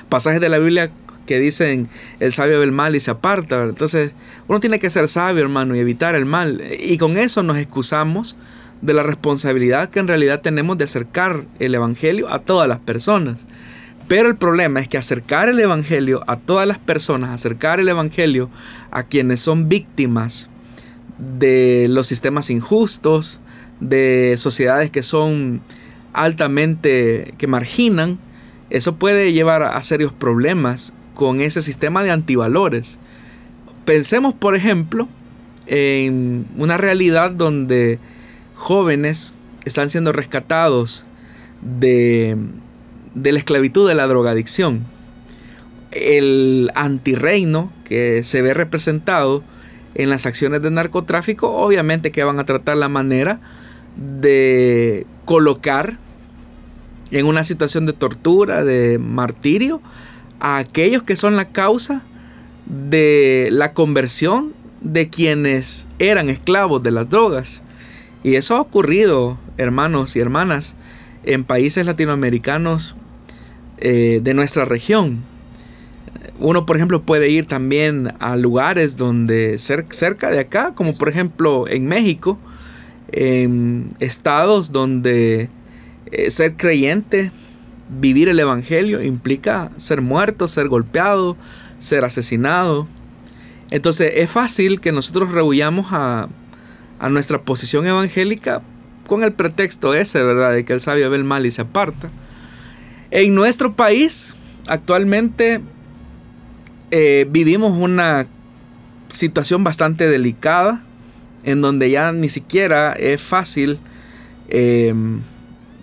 [0.09, 0.91] pasajes de la Biblia
[1.25, 3.63] que dicen el sabio ve el mal y se aparta.
[3.63, 4.11] Entonces,
[4.49, 6.61] uno tiene que ser sabio, hermano, y evitar el mal.
[6.81, 8.37] Y con eso nos excusamos
[8.83, 13.47] de la responsabilidad que en realidad tenemos de acercar el Evangelio a todas las personas.
[14.09, 18.51] Pero el problema es que acercar el Evangelio a todas las personas, acercar el Evangelio
[18.91, 20.51] a quienes son víctimas
[21.19, 23.41] de los sistemas injustos,
[23.81, 25.61] de sociedades que son
[26.13, 28.19] altamente, que marginan,
[28.71, 32.99] eso puede llevar a serios problemas con ese sistema de antivalores.
[33.85, 35.09] Pensemos, por ejemplo,
[35.67, 37.99] en una realidad donde
[38.55, 39.35] jóvenes
[39.65, 41.05] están siendo rescatados
[41.61, 42.37] de
[43.15, 44.85] de la esclavitud de la drogadicción.
[45.93, 49.43] El antirreino que se ve representado
[49.95, 53.41] en las acciones de narcotráfico, obviamente que van a tratar la manera
[53.97, 55.99] de colocar
[57.11, 59.81] en una situación de tortura, de martirio,
[60.41, 62.03] a aquellos que son la causa
[62.67, 67.63] de la conversión de quienes eran esclavos de las drogas.
[68.23, 70.77] Y eso ha ocurrido, hermanos y hermanas,
[71.25, 72.95] en países latinoamericanos
[73.79, 75.21] eh, de nuestra región.
[76.39, 81.69] Uno, por ejemplo, puede ir también a lugares donde cerca de acá, como por ejemplo
[81.69, 82.39] en México,
[83.17, 85.49] en estados donde
[86.11, 87.31] eh, ser creyente,
[87.89, 91.37] vivir el Evangelio, implica ser muerto, ser golpeado,
[91.79, 92.89] ser asesinado.
[93.71, 96.29] Entonces es fácil que nosotros rehuyamos a,
[97.11, 98.63] nuestra posición evangélica
[99.07, 100.55] con el pretexto ese, ¿verdad?
[100.55, 102.09] De que el sabio ve el mal y se aparta.
[103.11, 105.61] En nuestro país, actualmente,
[106.91, 108.27] eh, vivimos una
[109.11, 110.83] situación bastante delicada,
[111.45, 113.79] en donde ya ni siquiera es fácil
[114.49, 115.21] em,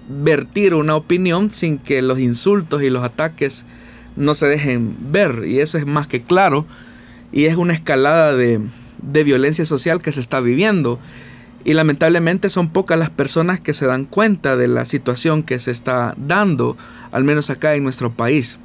[0.10, 3.65] vertir una opinión sin que los insultos y los ataques
[4.15, 5.43] no se dejen ver.
[5.45, 6.65] Y eso es más que claro.
[7.32, 8.60] Y es una escalada de,
[9.02, 11.00] de violencia social que se está viviendo.
[11.63, 15.69] Y lamentablemente son pocas las personas que se dan cuenta de la situación que se
[15.69, 16.76] está dando,
[17.12, 18.58] al menos acá en nuestro país.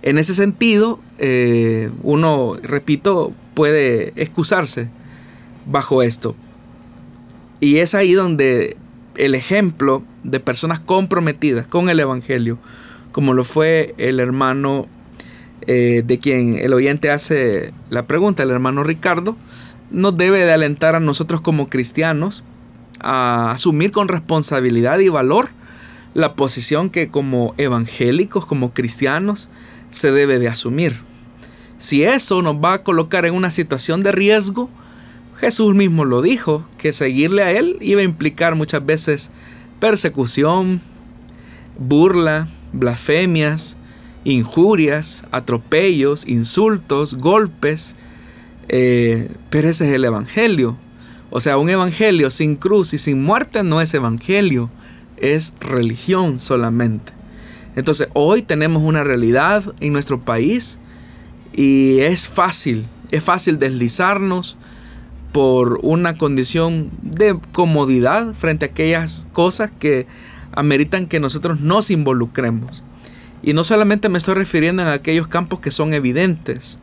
[0.00, 4.88] En ese sentido, eh, uno, repito, puede excusarse
[5.68, 6.34] bajo esto.
[7.60, 8.76] Y es ahí donde
[9.16, 12.58] el ejemplo de personas comprometidas con el Evangelio,
[13.12, 14.86] como lo fue el hermano
[15.66, 19.36] eh, de quien el oyente hace la pregunta, el hermano Ricardo,
[19.90, 22.44] nos debe de alentar a nosotros como cristianos
[23.00, 25.50] a asumir con responsabilidad y valor
[26.14, 29.48] la posición que como evangélicos, como cristianos,
[29.90, 31.00] se debe de asumir.
[31.78, 34.68] Si eso nos va a colocar en una situación de riesgo,
[35.38, 39.30] Jesús mismo lo dijo, que seguirle a Él iba a implicar muchas veces
[39.78, 40.80] persecución,
[41.78, 43.76] burla, blasfemias,
[44.24, 47.94] injurias, atropellos, insultos, golpes,
[48.68, 50.76] eh, pero ese es el Evangelio.
[51.30, 54.70] O sea, un Evangelio sin cruz y sin muerte no es Evangelio,
[55.18, 57.12] es religión solamente.
[57.76, 60.80] Entonces hoy tenemos una realidad en nuestro país
[61.52, 64.56] y es fácil, es fácil deslizarnos
[65.32, 70.06] por una condición de comodidad frente a aquellas cosas que
[70.52, 72.82] ameritan que nosotros nos involucremos.
[73.42, 76.80] Y no solamente me estoy refiriendo en aquellos campos que son evidentes,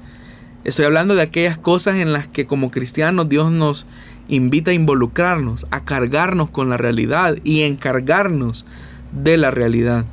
[0.65, 3.86] Estoy hablando de aquellas cosas en las que como cristianos Dios nos
[4.27, 8.65] invita a involucrarnos, a cargarnos con la realidad y encargarnos
[9.12, 10.05] de la realidad.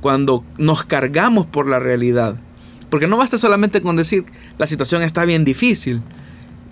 [0.00, 2.34] Cuando nos cargamos por la realidad.
[2.90, 4.24] Porque no basta solamente con decir
[4.58, 6.02] la situación está bien difícil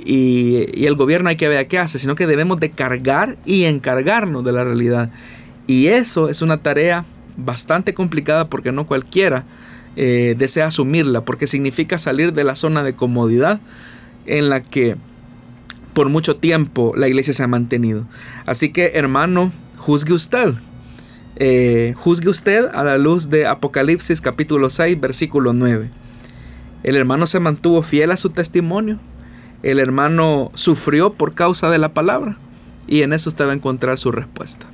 [0.08, 4.42] y, el gobierno hay que ver qué hace, sino que debemos de cargar y encargarnos
[4.42, 5.10] de la realidad.
[5.66, 7.04] Y eso es una tarea
[7.36, 9.44] bastante complicada porque no cualquiera
[9.96, 13.60] eh, desea asumirla, porque significa salir de la zona de comodidad
[14.24, 14.96] en la que
[15.92, 18.06] por mucho tiempo la iglesia se ha mantenido.
[18.46, 20.54] Así que hermano, juzgue usted.
[21.36, 25.90] Eh, juzgue usted a la luz de Apocalipsis capítulo 6, versículo 9.
[26.82, 28.98] El hermano se mantuvo fiel a su testimonio.
[29.62, 32.36] El hermano sufrió por causa de la palabra.
[32.86, 34.66] Y en eso usted va a encontrar su respuesta.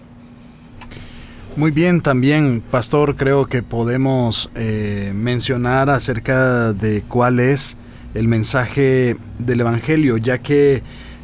[1.57, 7.77] Muy bien, también, pastor, creo que podemos eh, mencionar acerca de cuál es
[8.15, 10.83] el mensaje del Evangelio, ya que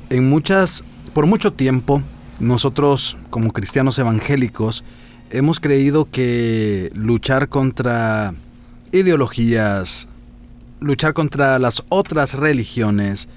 [0.08, 2.02] en muchas, por mucho tiempo,
[2.38, 4.84] nosotros como cristianos evangélicos
[5.30, 8.34] hemos creído que luchar contra
[8.92, 10.08] ideologías,
[10.80, 13.28] luchar contra las otras religiones,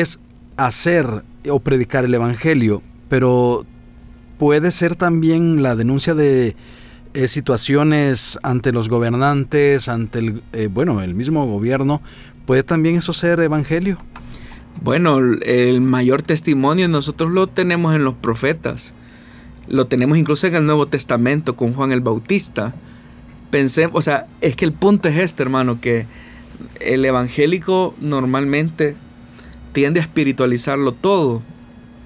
[0.00, 0.18] es
[0.56, 3.64] hacer o predicar el Evangelio, pero
[4.38, 6.56] puede ser también la denuncia de
[7.14, 12.02] eh, situaciones ante los gobernantes, ante el, eh, bueno, el mismo gobierno.
[12.44, 13.98] ¿Puede también eso ser evangelio?
[14.82, 18.94] Bueno, el mayor testimonio nosotros lo tenemos en los profetas.
[19.68, 22.74] Lo tenemos incluso en el Nuevo Testamento con Juan el Bautista.
[23.50, 26.06] Pensemos, o sea, es que el punto es este, hermano, que
[26.80, 28.96] el evangélico normalmente
[29.74, 31.42] tiende a espiritualizarlo todo,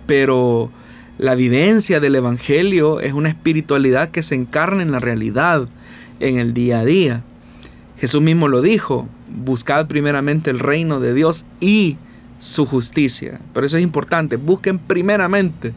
[0.06, 0.72] pero
[1.18, 5.68] la vivencia del Evangelio es una espiritualidad que se encarna en la realidad,
[6.18, 7.22] en el día a día.
[8.00, 11.98] Jesús mismo lo dijo, buscad primeramente el reino de Dios y
[12.38, 13.38] su justicia.
[13.52, 15.74] Pero eso es importante, busquen primeramente.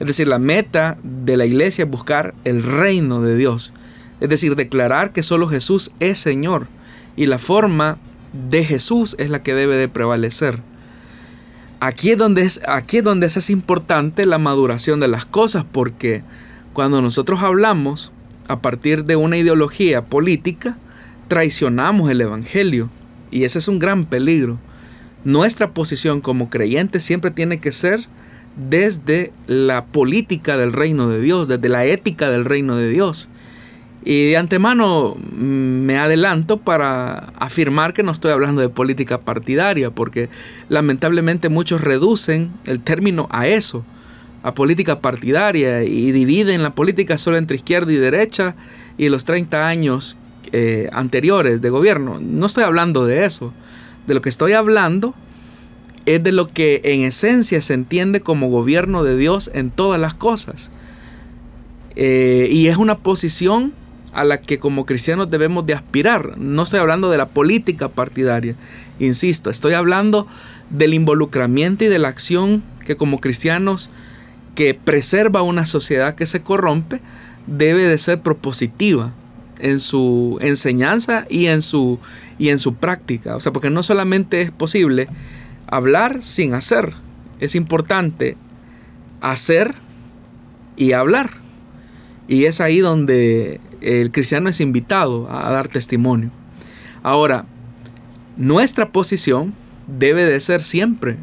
[0.00, 3.72] Es decir, la meta de la iglesia es buscar el reino de Dios.
[4.20, 6.68] Es decir, declarar que solo Jesús es Señor.
[7.16, 7.98] Y la forma
[8.32, 10.60] de Jesús es la que debe de prevalecer.
[11.86, 16.22] Aquí es, donde es, aquí es donde es importante la maduración de las cosas, porque
[16.72, 18.10] cuando nosotros hablamos
[18.48, 20.78] a partir de una ideología política,
[21.28, 22.88] traicionamos el Evangelio.
[23.30, 24.58] Y ese es un gran peligro.
[25.24, 28.08] Nuestra posición como creyentes siempre tiene que ser
[28.56, 33.28] desde la política del reino de Dios, desde la ética del reino de Dios.
[34.04, 39.90] Y de antemano mm, me adelanto para afirmar que no estoy hablando de política partidaria,
[39.90, 40.28] porque
[40.68, 43.84] lamentablemente muchos reducen el término a eso,
[44.42, 48.56] a política partidaria, y dividen la política solo entre izquierda y derecha
[48.98, 50.18] y los 30 años
[50.52, 52.20] eh, anteriores de gobierno.
[52.20, 53.54] No estoy hablando de eso.
[54.06, 55.14] De lo que estoy hablando
[56.04, 60.12] es de lo que en esencia se entiende como gobierno de Dios en todas las
[60.12, 60.70] cosas.
[61.96, 63.72] Eh, y es una posición
[64.14, 66.38] a la que como cristianos debemos de aspirar.
[66.38, 68.54] No estoy hablando de la política partidaria,
[68.98, 70.26] insisto, estoy hablando
[70.70, 73.90] del involucramiento y de la acción que como cristianos
[74.54, 77.00] que preserva una sociedad que se corrompe
[77.46, 79.12] debe de ser propositiva
[79.58, 81.98] en su enseñanza y en su,
[82.38, 83.36] y en su práctica.
[83.36, 85.08] O sea, porque no solamente es posible
[85.66, 86.92] hablar sin hacer,
[87.40, 88.36] es importante
[89.20, 89.74] hacer
[90.76, 91.30] y hablar.
[92.26, 96.30] Y es ahí donde el cristiano es invitado a dar testimonio.
[97.02, 97.44] Ahora,
[98.36, 99.54] nuestra posición
[99.86, 101.16] debe de ser siempre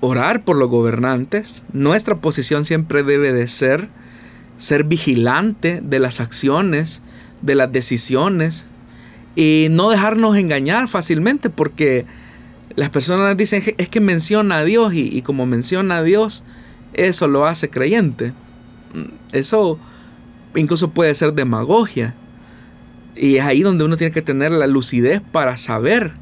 [0.00, 1.64] orar por los gobernantes.
[1.72, 3.88] Nuestra posición siempre debe de ser
[4.56, 7.02] ser vigilante de las acciones,
[7.42, 8.66] de las decisiones
[9.36, 12.06] y no dejarnos engañar fácilmente porque
[12.76, 16.44] las personas dicen es que menciona a Dios y, y como menciona a Dios,
[16.94, 18.32] eso lo hace creyente.
[19.32, 19.78] Eso
[20.56, 22.14] incluso puede ser demagogia.
[23.16, 26.12] Y es ahí donde uno tiene que tener la lucidez para saber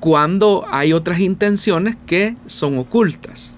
[0.00, 3.52] cuando hay otras intenciones que son ocultas.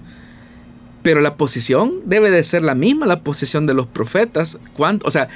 [1.01, 4.59] Pero la posición debe de ser la misma, la posición de los profetas.
[4.77, 5.27] O sea,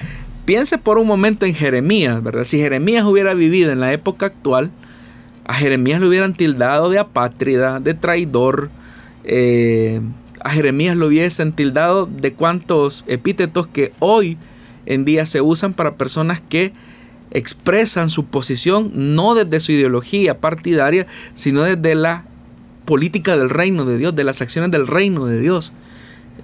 [0.45, 2.45] piense por un momento en Jeremías, ¿verdad?
[2.45, 4.71] Si Jeremías hubiera vivido en la época actual,
[5.45, 8.69] a Jeremías le hubieran tildado de apátrida, de traidor,
[9.23, 10.01] eh,
[10.49, 14.37] Jeremías lo hubiesen tildado de cuantos epítetos que hoy
[14.85, 16.73] en día se usan para personas que
[17.31, 22.25] expresan su posición no desde su ideología partidaria, sino desde la
[22.85, 25.73] política del reino de Dios, de las acciones del reino de Dios.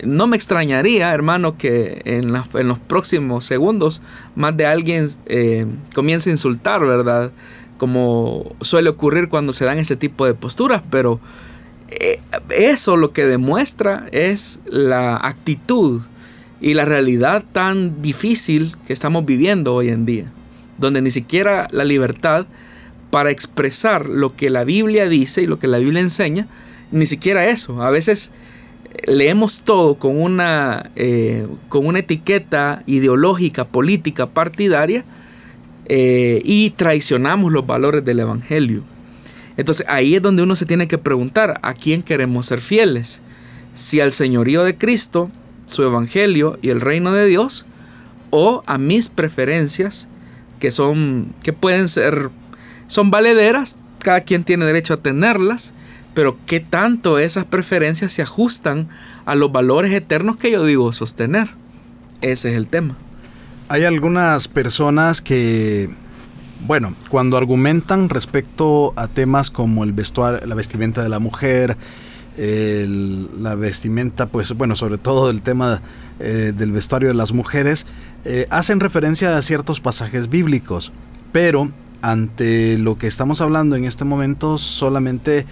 [0.04, 4.02] No me extrañaría, hermano, que en, los próximos segundos
[4.36, 7.32] más de alguien eh, comience a insultar, ¿verdad?
[7.78, 11.20] Como suele ocurrir cuando se dan ese tipo de posturas, pero
[12.50, 16.02] eso lo que demuestra es la actitud
[16.62, 20.26] y la realidad tan difícil que estamos viviendo hoy en día,
[20.78, 22.46] donde ni siquiera la libertad
[23.12, 26.48] para expresar lo que la Biblia dice y lo que la Biblia enseña,
[26.92, 27.84] ni siquiera eso.
[27.84, 28.32] A veces
[28.94, 35.06] eh, leemos todo con una, eh, con una etiqueta ideológica, política, partidaria,
[35.86, 38.84] y traicionamos los valores del Evangelio.
[39.58, 43.22] Entonces ahí es donde uno se tiene que preguntar a quién queremos ser fieles.
[43.74, 45.30] Si al señorío de Cristo,
[45.66, 47.66] su evangelio y el reino de Dios,
[48.30, 50.08] o a mis preferencias
[50.60, 52.30] que son que pueden ser
[52.88, 55.74] son valederas, cada quien tiene derecho a tenerlas,
[56.14, 58.88] pero qué tanto esas preferencias se ajustan
[59.26, 61.50] a los valores eternos que yo digo sostener.
[62.22, 62.96] Ese es el tema.
[63.70, 65.90] Hay algunas personas que
[66.66, 71.78] bueno, cuando argumentan respecto a temas como el vestuario, la vestimenta de la mujer,
[72.38, 75.82] la vestimenta, pues bueno, sobre todo el tema
[76.20, 77.86] eh, del vestuario de las mujeres,
[78.26, 80.92] eh, hacen referencia a ciertos pasajes bíblicos,
[81.32, 81.72] pero
[82.02, 85.46] ante lo que estamos hablando en este momento solamente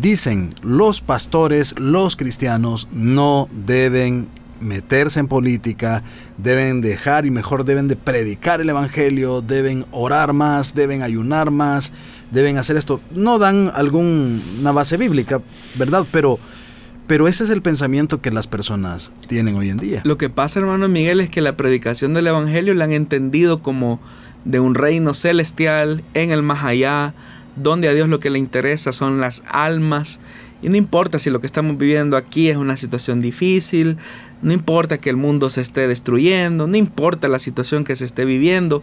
[0.00, 4.28] dicen los pastores, los cristianos no deben
[4.60, 6.02] meterse en política,
[6.38, 11.92] deben dejar y mejor deben de predicar el Evangelio, deben orar más, deben ayunar más,
[12.30, 13.00] deben hacer esto.
[13.10, 15.40] No dan alguna base bíblica,
[15.76, 16.04] ¿verdad?
[16.10, 16.38] Pero,
[17.06, 20.00] pero ese es el pensamiento que las personas tienen hoy en día.
[20.04, 24.00] Lo que pasa, hermano Miguel, es que la predicación del Evangelio la han entendido como
[24.44, 27.14] de un reino celestial en el más allá,
[27.56, 30.20] donde a Dios lo que le interesa son las almas.
[30.62, 33.98] Y no importa si lo que estamos viviendo aquí es una situación difícil,
[34.42, 38.24] no importa que el mundo se esté destruyendo, no importa la situación que se esté
[38.24, 38.82] viviendo,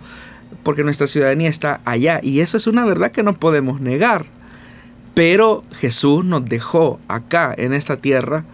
[0.63, 2.19] porque nuestra ciudadanía está allá.
[2.23, 4.25] Y eso es una verdad que no podemos negar.
[5.13, 8.45] Pero Jesús nos dejó acá en esta tierra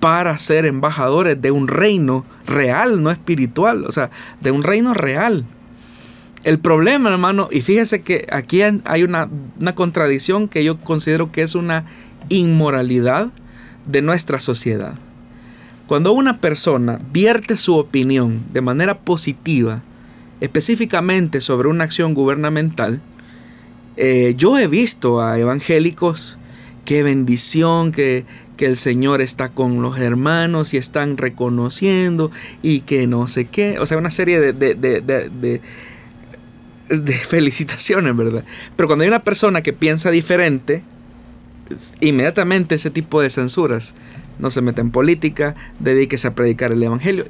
[0.00, 4.10] para ser embajadores de un reino real, no espiritual, o sea,
[4.40, 5.46] de un reino real.
[6.42, 11.42] El problema, hermano, y fíjese que aquí hay una, una contradicción que yo considero que
[11.42, 11.86] es una
[12.28, 13.28] inmoralidad
[13.86, 14.94] de nuestra sociedad.
[15.86, 19.82] Cuando una persona vierte su opinión de manera positiva,
[20.40, 23.00] específicamente sobre una acción gubernamental,
[23.96, 26.38] eh, yo he visto a evangélicos,
[26.84, 28.24] qué bendición que,
[28.56, 32.30] el Señor está con los hermanos y están reconociendo
[32.62, 35.60] y que no sé qué, o sea, una serie de, de, de,
[36.88, 38.42] de felicitaciones, ¿verdad?
[38.74, 40.82] Pero cuando hay una persona que piensa diferente,
[42.00, 43.94] inmediatamente ese tipo de censuras.
[44.38, 47.26] No se mete en política, dedíquese a predicar el Evangelio.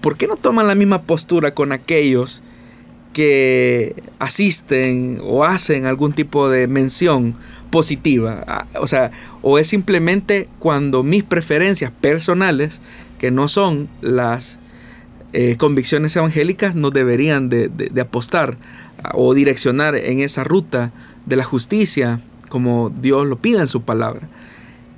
[0.00, 2.42] ¿Por qué no toman la misma postura con aquellos
[3.12, 7.34] que asisten o hacen algún tipo de mención
[7.70, 8.44] positiva?
[8.46, 9.10] Ah, o sea,
[9.42, 12.80] o es simplemente cuando mis preferencias personales,
[13.18, 14.58] que no son las
[15.32, 18.56] eh, convicciones evangélicas, no deberían de apostar
[19.14, 20.92] o direccionar en esa ruta
[21.26, 24.28] de la justicia como Dios lo pide en su palabra.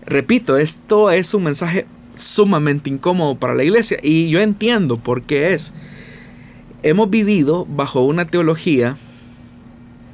[0.06, 1.86] Repito, esto es un mensaje
[2.16, 5.72] sumamente incómodo para la iglesia y yo entiendo por qué es.
[6.82, 8.96] Hemos vivido bajo una teología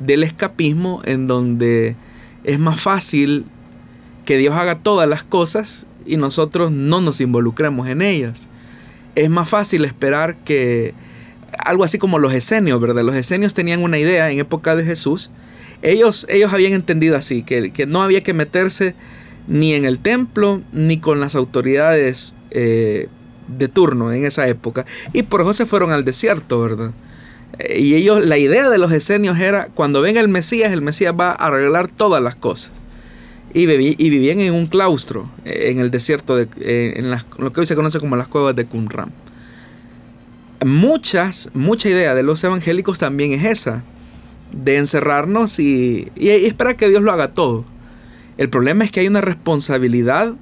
[0.01, 1.97] del escapismo en donde
[2.45, 3.45] es más fácil
[4.25, 8.49] que Dios haga todas las cosas y nosotros no nos involucremos en ellas.
[9.15, 10.95] Es más fácil esperar que
[11.59, 13.03] algo así como los esenios, ¿verdad?
[13.03, 15.31] Los esenios tenían una idea en época de Jesús
[15.83, 18.95] ellos, ellos habían entendido así, que, que no había que meterse
[19.47, 23.09] ni en el templo ni con las autoridades eh,
[23.49, 24.87] de turno en esa época.
[25.13, 26.93] Y por eso se fueron al desierto, ¿verdad?
[27.59, 31.15] Eh, y ellos, la idea de los esenios era, cuando venga el Mesías, el Mesías
[31.19, 32.73] va a arreglar todas las cosas.
[33.55, 36.49] Y, y vivían en un claustro, eh, en el desierto, de,
[36.97, 39.13] en lo que hoy se conoce como las cuevas de Qumran.
[40.65, 43.85] Muchas, mucha idea de los evangélicos también es esa
[44.53, 47.65] de encerrarnos y, y, esperar que Dios lo haga todo.
[48.39, 50.35] El problema es que hay una responsabilidad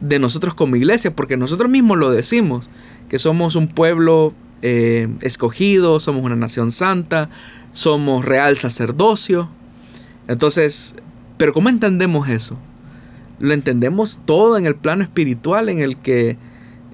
[0.00, 2.68] de nosotros como iglesia, porque nosotros mismos lo decimos,
[3.08, 7.30] que somos un pueblo eh, escogido, somos una nación santa,
[7.72, 9.48] somos real sacerdocio.
[10.28, 10.94] Entonces,
[11.36, 12.58] pero ¿cómo entendemos eso?
[13.40, 16.36] Lo entendemos todo en el plano espiritual en el que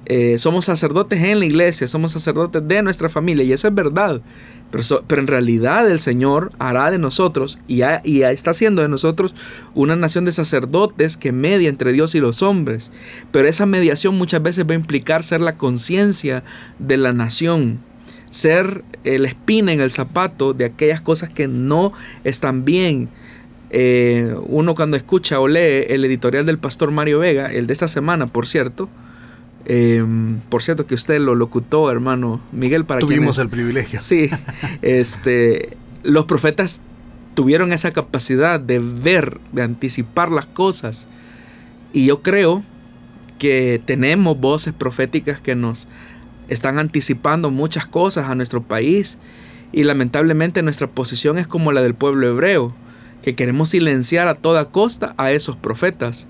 [0.06, 4.20] eh, somos sacerdotes en la iglesia, somos sacerdotes de nuestra familia, y eso es verdad.
[5.07, 9.35] Pero, en realidad el Señor hará de nosotros y, está haciendo de nosotros
[9.75, 12.91] una nación de sacerdotes que media entre Dios y los hombres.
[13.31, 16.43] Pero esa mediación muchas veces va a implicar ser la conciencia
[16.79, 17.79] de la nación,
[18.31, 21.93] ser el espina en el zapato de aquellas cosas que no
[22.25, 23.11] están bien.
[23.70, 27.89] Eh, uno cuando escucha o lee el editorial del pastor Mario Vega, el de esta
[27.89, 28.89] semana, por cierto,
[29.66, 34.00] Em, por cierto que usted lo locutó, hermano Miguel, para Tuvimos el privilegio.
[34.00, 34.28] Sí,
[34.82, 36.82] este, los profetas
[37.34, 41.06] tuvieron esa capacidad de ver, de anticipar las cosas.
[41.92, 42.62] Y yo creo
[43.38, 45.88] que tenemos voces proféticas que nos
[46.48, 49.18] están anticipando muchas cosas a nuestro país.
[49.72, 52.74] Y lamentablemente nuestra posición es como la del pueblo hebreo,
[53.22, 56.28] que queremos silenciar a toda costa a esos profetas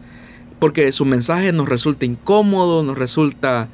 [0.65, 3.69] porque su mensaje nos resulta incómodo, nos resulta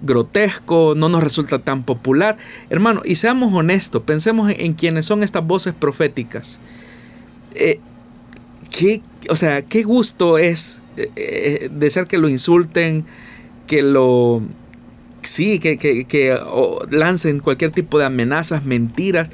[0.00, 2.36] grotesco, no nos resulta tan popular.
[2.68, 6.58] Hermano, y seamos honestos, pensemos en, quiénes son estas voces proféticas.
[7.54, 7.78] Eh,
[8.76, 13.04] ¿qué, o sea, qué gusto es eh, eh, de ser que lo insulten,
[13.68, 14.42] que lo...
[15.22, 16.40] Sí, que, que
[16.90, 19.28] lancen cualquier tipo de amenazas, mentiras.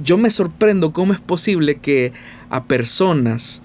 [0.00, 2.12] Yo me sorprendo cómo es posible que
[2.50, 3.62] a personas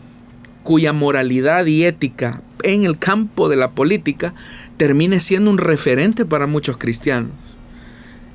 [0.63, 4.33] cuya moralidad y ética en el campo de la política
[4.77, 7.31] termine siendo un referente para muchos cristianos,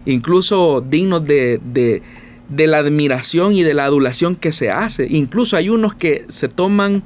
[0.05, 5.07] incluso dignos de, de, la admiración y de la adulación que se hace.
[5.11, 7.03] Incluso hay unos que se toman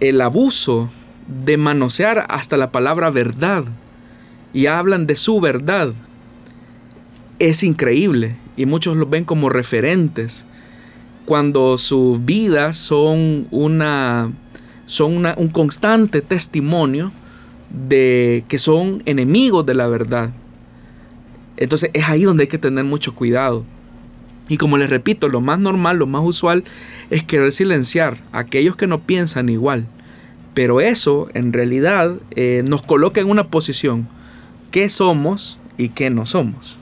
[0.00, 0.90] el abuso
[1.44, 3.64] de manosear hasta la palabra verdad
[4.52, 5.92] y hablan de su verdad.
[7.38, 10.44] Es increíble y muchos los ven como referentes
[11.24, 14.30] cuando sus vidas son una
[14.86, 17.12] son un constante testimonio
[17.70, 20.30] de que son enemigos de la verdad.
[21.56, 23.64] Entonces es ahí donde hay que tener mucho cuidado.
[24.48, 26.64] Y como les repito, lo más normal, lo más usual
[27.08, 29.86] es querer silenciar a aquellos que no piensan igual.
[30.52, 34.08] Pero eso en realidad eh, nos coloca en una posición.
[34.70, 36.76] ¿Qué somos y qué no somos?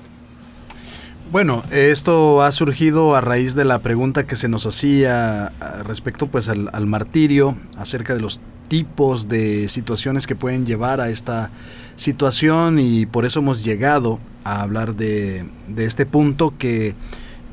[1.33, 5.53] Bueno, esto ha surgido a raíz de la pregunta que se nos hacía
[5.85, 11.51] respecto pues al, martirio, acerca de los tipos de situaciones que pueden llevar a esta
[11.95, 16.97] situación y por eso hemos llegado a hablar de, de este punto que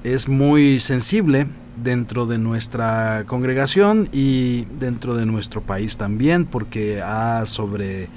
[0.03, 7.45] es muy sensible dentro de nuestra congregación y dentro de nuestro país también porque ha
[7.45, 8.09] sobre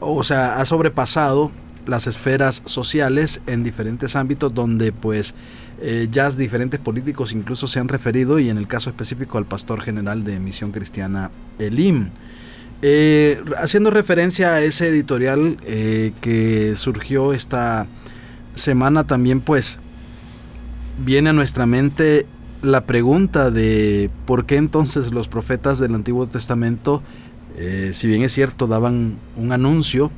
[0.00, 1.50] o sea, ha sobrepasado
[1.88, 5.34] las esferas sociales en diferentes ámbitos donde pues
[5.80, 9.80] eh, ya diferentes políticos incluso se han referido y en el caso específico al pastor
[9.80, 12.10] general de Misión Cristiana Elim.
[12.82, 17.86] Eh, haciendo referencia a ese editorial eh, que surgió esta
[18.54, 19.80] semana también pues
[20.98, 22.26] viene a nuestra mente
[22.62, 27.02] la pregunta de por qué entonces los profetas del Antiguo Testamento,
[27.92, 30.10] si bien es cierto, daban un anuncio,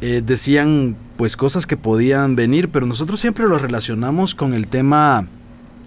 [0.00, 5.26] eh, decían pues cosas que podían venir, pero nosotros siempre lo relacionamos con el tema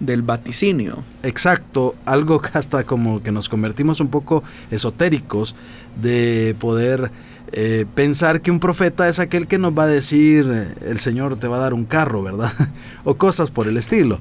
[0.00, 1.02] del vaticinio.
[1.22, 5.54] Exacto, algo hasta como que nos convertimos un poco esotéricos
[6.00, 7.10] de poder
[7.52, 11.48] eh, pensar que un profeta es aquel que nos va a decir el Señor te
[11.48, 12.52] va a dar un carro, ¿verdad?
[13.04, 14.18] o cosas por el estilo.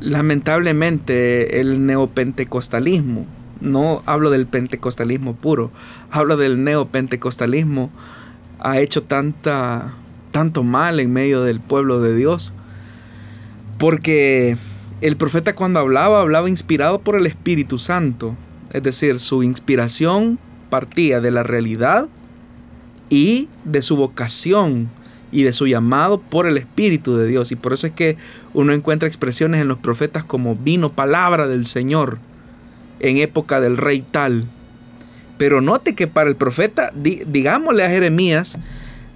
[0.00, 3.26] Lamentablemente el neopentecostalismo,
[3.60, 5.72] no hablo del pentecostalismo puro,
[6.10, 7.90] hablo del neopentecostalismo,
[8.58, 9.94] ha hecho tanta,
[10.30, 12.52] tanto mal en medio del pueblo de Dios.
[13.78, 14.56] Porque
[15.00, 18.36] el profeta cuando hablaba, hablaba inspirado por el Espíritu Santo.
[18.72, 20.38] Es decir, su inspiración
[20.70, 22.08] partía de la realidad
[23.08, 24.90] y de su vocación
[25.30, 27.52] y de su llamado por el Espíritu de Dios.
[27.52, 28.16] Y por eso es que
[28.54, 32.18] uno encuentra expresiones en los profetas como vino palabra del Señor
[33.00, 34.46] en época del rey tal
[35.38, 38.58] pero note que para el profeta, digámosle a Jeremías,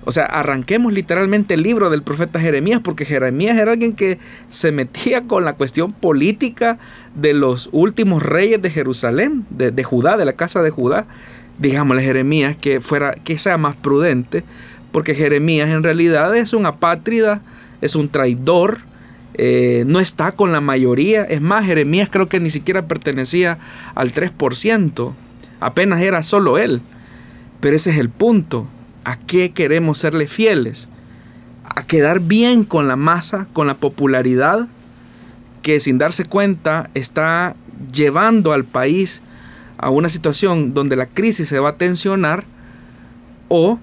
[0.05, 4.18] o sea, arranquemos literalmente el libro del profeta Jeremías, porque Jeremías era alguien que
[4.49, 6.79] se metía con la cuestión política
[7.14, 11.07] de los últimos reyes de Jerusalén, de, Judá, de la casa de Judá.
[11.59, 14.43] Digámosle a Jeremías que, fuera, que sea más prudente,
[14.91, 17.43] porque Jeremías en realidad es un apátrida,
[17.81, 18.79] es un traidor,
[19.35, 21.23] eh, no está con la mayoría.
[21.23, 23.59] Es más, Jeremías creo que ni siquiera pertenecía
[23.95, 25.14] al 3%
[25.63, 26.81] apenas era solo Él.
[27.61, 28.67] Pero ese es el punto.
[29.05, 30.89] ¿A qué queremos serle fieles?
[31.65, 34.69] ¿A quedar bien con la masa, con la popularidad
[35.63, 37.55] que sin darse cuenta está
[37.93, 39.23] llevando al país
[39.79, 42.45] a una situación donde la crisis se va a tensionar?
[43.49, 43.79] ¿O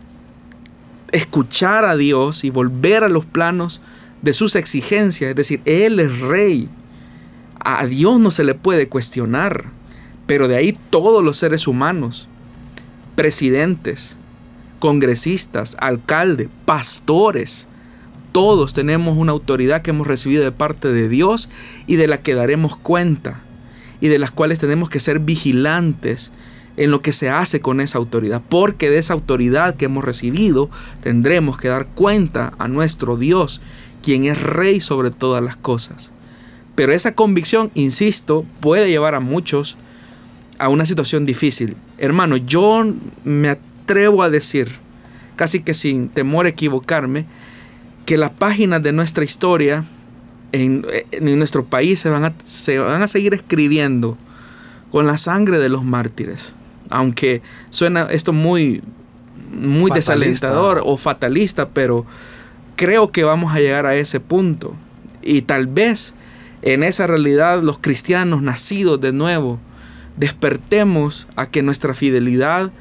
[1.11, 3.81] escuchar a Dios y volver a los planos
[4.21, 5.29] de sus exigencias?
[5.29, 6.69] Es decir, Él es rey.
[7.59, 9.78] A Dios no se le puede cuestionar.
[10.29, 12.27] Pero de ahí todos los seres humanos,
[13.15, 14.15] presidentes,
[14.77, 17.65] congresistas, alcaldes, pastores,
[18.31, 21.49] todos tenemos una autoridad que hemos recibido de parte de Dios
[21.87, 23.41] y de la que daremos cuenta
[24.01, 26.31] y de las cuales tenemos que ser vigilantes
[26.77, 30.69] en lo que se hace con esa autoridad, porque de esa autoridad que hemos recibido
[31.01, 33.61] tendremos que dar cuenta a nuestro Dios,
[34.03, 36.11] quien es rey sobre todas las cosas.
[36.75, 39.75] Pero esa convicción, insisto, puede llevar a muchos
[40.59, 41.75] a una situación difícil.
[41.97, 42.85] Hermano, yo
[43.23, 44.69] me atrevo a decir,
[45.35, 47.25] casi que sin temor a equivocarme,
[48.05, 49.85] que las páginas de nuestra historia
[50.51, 50.85] en,
[51.21, 54.17] nuestro país se van, a, se van a seguir escribiendo
[54.91, 56.55] con la sangre de los mártires.
[56.89, 58.81] Aunque suena esto muy,
[59.51, 62.05] muy desalentador o fatalista, pero
[62.75, 64.75] creo que vamos a llegar a ese punto.
[65.21, 66.15] Y tal vez
[66.63, 69.59] en esa realidad los cristianos nacidos de nuevo
[70.19, 72.71] despertemos a que nuestra fidelidad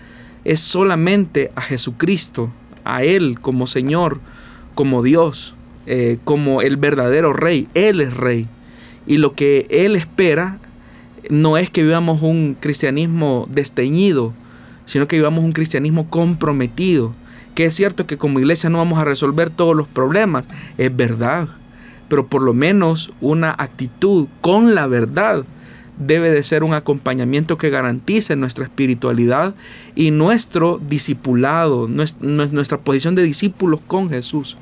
[0.44, 2.50] es solamente a Jesucristo,
[2.84, 4.18] a Él como Señor,
[4.74, 5.54] como Dios,
[5.86, 7.68] eh, como el verdadero Rey.
[7.74, 8.48] Él es Rey.
[9.06, 10.58] Y lo que Él espera
[11.30, 14.34] no es que vivamos un cristianismo desteñido,
[14.84, 17.14] sino que vivamos un cristianismo comprometido.
[17.54, 20.44] Que es cierto que como iglesia no vamos a resolver todos los problemas,
[20.76, 21.48] es verdad,
[22.08, 25.44] pero por lo menos una actitud con la verdad
[25.98, 29.54] debe de ser un acompañamiento que garantice nuestra espiritualidad
[29.94, 34.56] y nuestro discipulado, nuestra posición de discípulos con Jesús.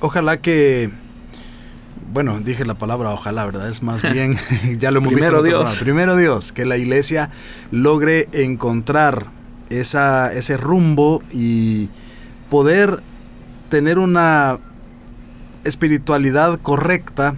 [0.00, 0.90] Ojalá que,
[2.12, 3.68] bueno, dije la palabra ojalá, ¿verdad?
[3.68, 4.38] Es más bien,
[4.78, 5.78] ya lo hemos Primero Dios.
[5.78, 7.30] Primero Dios, que la iglesia
[7.70, 9.26] logre encontrar
[9.68, 11.90] esa, ese rumbo y
[12.48, 13.02] poder
[13.68, 14.58] tener una
[15.64, 17.34] espiritualidad correcta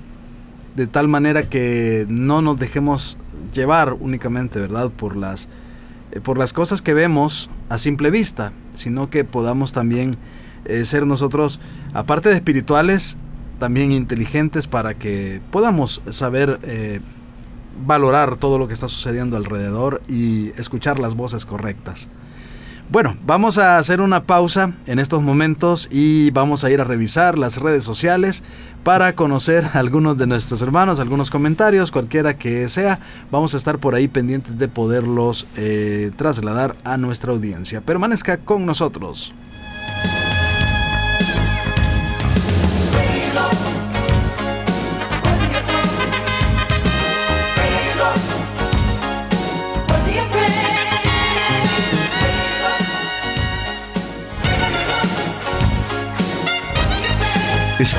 [0.77, 3.19] de tal manera que no nos dejemos
[3.53, 4.91] llevar únicamente, ¿verdad?
[4.91, 5.49] Por las,
[6.13, 10.17] eh, por las cosas que vemos a simple vista, sino que podamos también
[10.65, 11.61] eh, ser nosotros,
[11.95, 13.17] aparte de espirituales,
[13.59, 17.01] también inteligentes para que podamos saber eh,
[17.87, 22.09] valorar todo lo que está sucediendo alrededor y escuchar las voces correctas.
[22.91, 27.39] Bueno, vamos a hacer una pausa en estos momentos y vamos a ir a revisar
[27.39, 28.43] las redes sociales
[28.85, 33.01] para conocer algunos de nuestros hermanos, algunos comentarios, cualquiera que sea.
[33.31, 37.81] Vamos a estar por ahí pendientes de poderlos eh, trasladar a nuestra audiencia.
[37.81, 39.35] Permanezca con nosotros.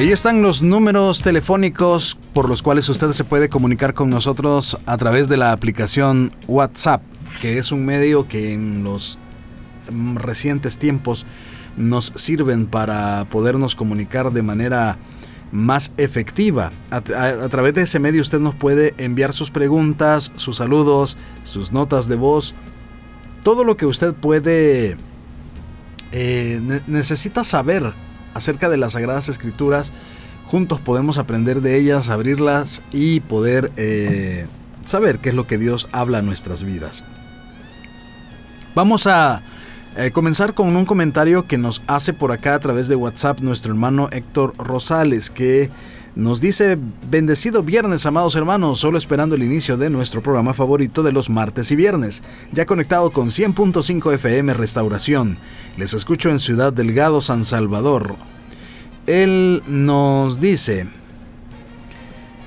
[0.00, 4.96] Ahí están los números telefónicos por los cuales usted se puede comunicar con nosotros a
[4.96, 7.02] través de la aplicación WhatsApp,
[7.42, 9.18] que es un medio que en los
[10.14, 11.26] recientes tiempos
[11.76, 14.96] nos sirven para podernos comunicar de manera
[15.52, 16.72] más efectiva.
[16.90, 22.08] A, través de ese medio usted nos puede enviar sus preguntas, sus saludos, sus notas
[22.08, 22.54] de voz,
[23.42, 24.96] todo lo que usted puede
[26.12, 27.92] eh, necesita saber
[28.34, 29.92] acerca de las Sagradas Escrituras.
[30.46, 34.46] Juntos podemos aprender de ellas, abrirlas y poder eh,
[34.84, 37.04] saber qué es lo que Dios habla a nuestras vidas.
[38.74, 39.42] Vamos a
[39.96, 43.72] eh, comenzar con un comentario que nos hace por acá a través de WhatsApp nuestro
[43.72, 45.70] hermano Héctor Rosales, que
[46.16, 46.76] nos dice,
[47.08, 51.70] bendecido viernes, amados hermanos, solo esperando el inicio de nuestro programa favorito de los martes
[51.70, 55.38] y viernes, ya conectado con 100.5 FM Restauración.
[55.76, 58.16] Les escucho en Ciudad Delgado, San Salvador.
[59.06, 60.86] Él nos dice,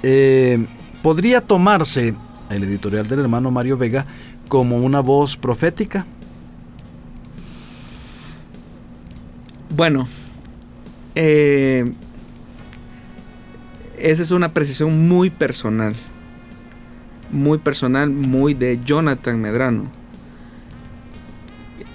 [0.04, 0.66] eh,
[1.02, 2.14] podría tomarse
[2.50, 4.06] el editorial del hermano Mario Vega
[4.50, 6.06] como una voz profética.
[9.70, 10.08] Bueno,
[11.16, 11.92] eh,
[14.04, 15.96] esa es una precisión muy personal.
[17.32, 19.86] Muy personal, muy de Jonathan Medrano.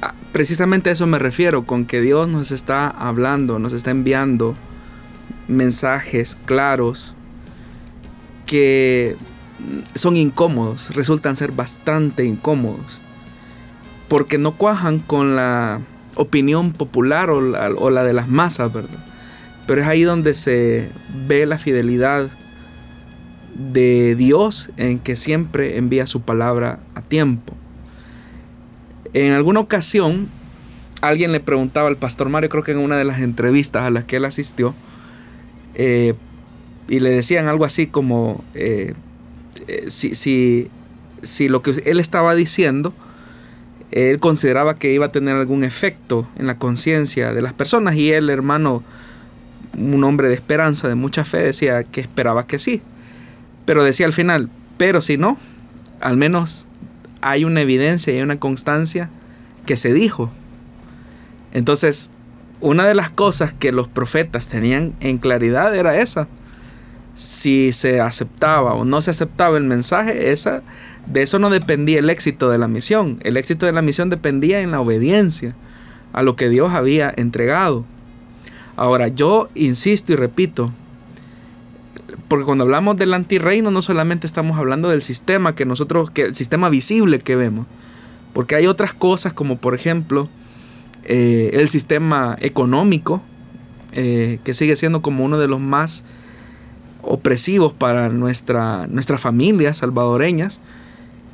[0.00, 4.56] Ah, precisamente a eso me refiero, con que Dios nos está hablando, nos está enviando
[5.48, 7.14] mensajes claros
[8.46, 9.16] que
[9.94, 13.00] son incómodos, resultan ser bastante incómodos,
[14.09, 15.82] porque no cuajan con la
[16.14, 19.07] opinión popular o la, o la de las masas, ¿verdad?
[19.68, 20.88] Pero es ahí donde se
[21.26, 22.30] ve la fidelidad
[23.54, 27.52] de Dios en que siempre envía su palabra a tiempo.
[29.12, 30.30] En alguna ocasión,
[31.02, 34.04] alguien le preguntaba al pastor Mario, creo que en una de las entrevistas a las
[34.04, 34.74] que él asistió,
[35.74, 36.14] eh,
[36.88, 38.94] y le decían algo así como eh,
[39.66, 40.70] eh, si, si,
[41.22, 42.94] si, lo que él estaba diciendo,
[43.90, 48.12] él consideraba que iba a tener algún efecto en la conciencia de las personas y
[48.12, 48.82] él, hermano,
[49.76, 52.82] un hombre de esperanza, de mucha fe, decía que esperaba que sí.
[53.64, 55.38] Pero decía al final, pero si no,
[56.00, 56.66] al menos
[57.20, 59.10] hay una evidencia y una constancia
[59.66, 60.30] que se dijo.
[61.52, 62.10] Entonces,
[62.60, 66.28] una de las cosas que los profetas tenían en claridad era esa.
[67.14, 70.62] Si se aceptaba o no se aceptaba el mensaje, esa,
[71.06, 73.18] de eso no dependía el éxito de la misión.
[73.22, 75.54] El éxito de la misión dependía en la obediencia
[76.12, 77.84] a lo que Dios había entregado.
[78.79, 80.70] Ahora, yo insisto y repito,
[82.29, 86.37] porque cuando hablamos del antirreino no solamente estamos hablando del sistema que nosotros, que el
[86.37, 87.66] sistema visible que vemos,
[88.33, 90.29] porque hay otras cosas como por ejemplo
[91.07, 93.20] eh, el sistema económico,
[93.95, 96.05] eh, que sigue siendo como uno de los más
[97.03, 100.61] opresivos para nuestra, nuestras familias salvadoreñas,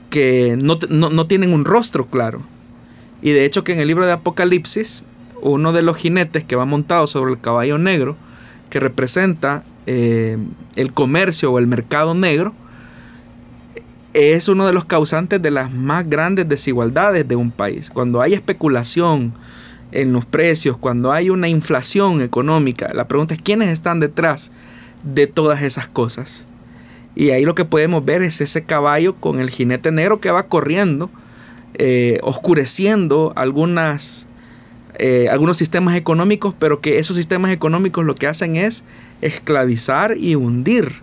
[0.08, 2.40] que no, no tienen un rostro claro.
[3.20, 5.04] Y de hecho que en el libro de Apocalipsis
[5.44, 8.16] uno de los jinetes que va montado sobre el caballo negro,
[8.70, 10.38] que representa eh,
[10.74, 12.54] el comercio o el mercado negro,
[14.14, 17.90] es uno de los causantes de las más grandes desigualdades de un país.
[17.90, 19.34] Cuando hay especulación
[19.92, 24.50] en los precios, cuando hay una inflación económica, la pregunta es quiénes están detrás
[25.02, 26.46] de todas esas cosas.
[27.14, 30.44] Y ahí lo que podemos ver es ese caballo con el jinete negro que va
[30.44, 31.10] corriendo,
[31.74, 34.26] eh, oscureciendo algunas
[34.96, 38.84] eh, algunos sistemas económicos, pero que esos sistemas económicos lo que hacen es
[39.22, 41.02] esclavizar y hundir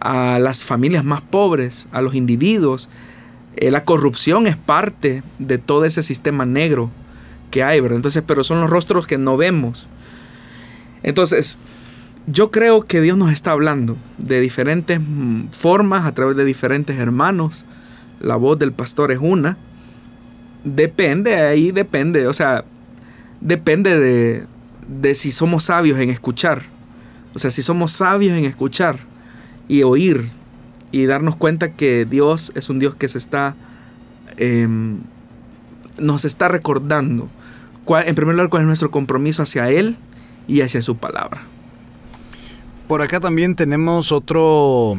[0.00, 2.88] a las familias más pobres, a los individuos.
[3.56, 6.90] Eh, la corrupción es parte de todo ese sistema negro
[7.50, 7.96] que hay, ¿verdad?
[7.96, 9.88] Entonces, pero son los rostros que no vemos.
[11.02, 11.58] Entonces,
[12.26, 16.98] yo creo que Dios nos está hablando de diferentes mm, formas, a través de diferentes
[16.98, 17.64] hermanos.
[18.20, 19.56] La voz del pastor es una.
[20.64, 22.64] Depende, ahí depende, o sea,
[23.40, 24.44] depende de,
[24.88, 26.62] de si somos sabios en escuchar.
[27.34, 28.98] O sea, si somos sabios en escuchar
[29.68, 30.28] y oír
[30.92, 33.56] y darnos cuenta que Dios es un Dios que se está,
[34.36, 34.98] em,
[35.98, 37.28] nos está recordando,
[37.84, 39.96] cuál, en primer lugar, cuál es nuestro compromiso hacia Él
[40.48, 41.42] y hacia su palabra.
[42.88, 44.96] Por acá también tenemos otro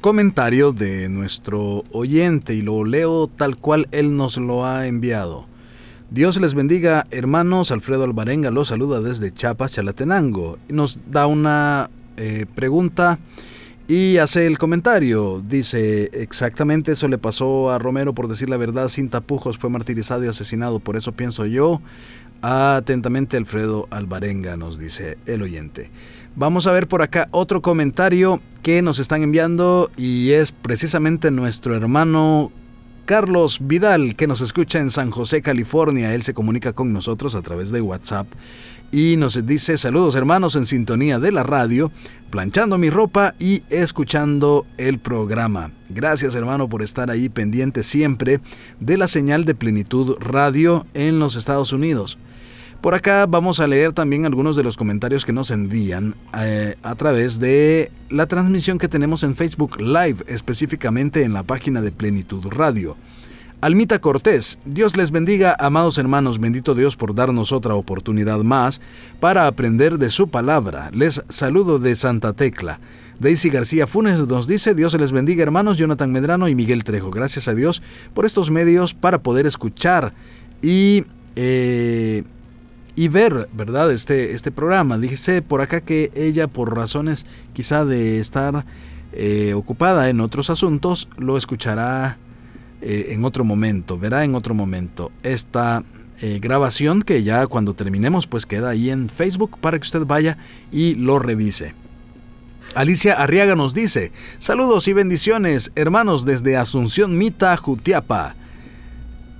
[0.00, 5.46] comentario de nuestro oyente y lo leo tal cual él nos lo ha enviado.
[6.10, 7.70] Dios les bendiga, hermanos.
[7.70, 10.58] Alfredo Alvarenga los saluda desde Chiapas, Chalatenango.
[10.68, 13.20] Nos da una eh, pregunta
[13.86, 15.40] y hace el comentario.
[15.40, 20.24] Dice, exactamente eso le pasó a Romero por decir la verdad, sin tapujos, fue martirizado
[20.24, 20.80] y asesinado.
[20.80, 21.80] Por eso pienso yo.
[22.42, 25.92] Atentamente Alfredo Alvarenga nos dice el oyente.
[26.34, 31.76] Vamos a ver por acá otro comentario que nos están enviando y es precisamente nuestro
[31.76, 32.50] hermano
[33.10, 36.14] Carlos Vidal que nos escucha en San José, California.
[36.14, 38.28] Él se comunica con nosotros a través de WhatsApp
[38.92, 41.90] y nos dice saludos hermanos en sintonía de la radio,
[42.30, 45.72] planchando mi ropa y escuchando el programa.
[45.88, 48.38] Gracias hermano por estar ahí pendiente siempre
[48.78, 52.16] de la señal de plenitud radio en los Estados Unidos.
[52.80, 56.94] Por acá vamos a leer también algunos de los comentarios que nos envían eh, a
[56.94, 62.42] través de la transmisión que tenemos en Facebook Live, específicamente en la página de Plenitud
[62.48, 62.96] Radio.
[63.60, 68.80] Almita Cortés, Dios les bendiga, amados hermanos, bendito Dios por darnos otra oportunidad más
[69.20, 70.88] para aprender de su palabra.
[70.94, 72.80] Les saludo de Santa Tecla.
[73.18, 77.10] Daisy García Funes nos dice, Dios les bendiga hermanos, Jonathan Medrano y Miguel Trejo.
[77.10, 77.82] Gracias a Dios
[78.14, 80.14] por estos medios para poder escuchar
[80.62, 81.04] y...
[81.36, 82.24] Eh,
[82.96, 83.90] y ver, ¿verdad?
[83.92, 84.98] Este, este programa.
[84.98, 88.64] Dice por acá que ella, por razones quizá de estar
[89.12, 92.18] eh, ocupada en otros asuntos, lo escuchará
[92.80, 95.84] eh, en otro momento, verá en otro momento esta
[96.22, 100.38] eh, grabación que ya cuando terminemos pues queda ahí en Facebook para que usted vaya
[100.70, 101.74] y lo revise.
[102.74, 108.36] Alicia Arriaga nos dice, saludos y bendiciones hermanos desde Asunción Mita, Jutiapa.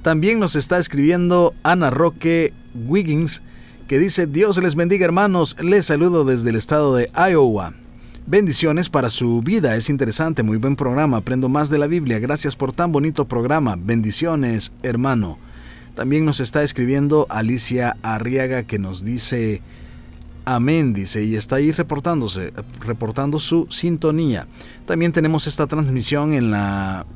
[0.02, 3.42] También nos está escribiendo Ana Roque Wiggins,
[3.88, 7.74] que dice, Dios les bendiga hermanos, les saludo desde el estado de Iowa.
[8.26, 12.54] Bendiciones para su vida, es interesante, muy buen programa, aprendo más de la Biblia, gracias
[12.54, 15.38] por tan bonito programa, bendiciones hermano.
[15.94, 19.60] También nos está escribiendo Alicia Arriaga que nos dice,
[20.44, 24.46] amén, dice, y está ahí reportándose, reportando su sintonía.
[24.86, 27.06] También tenemos esta transmisión en la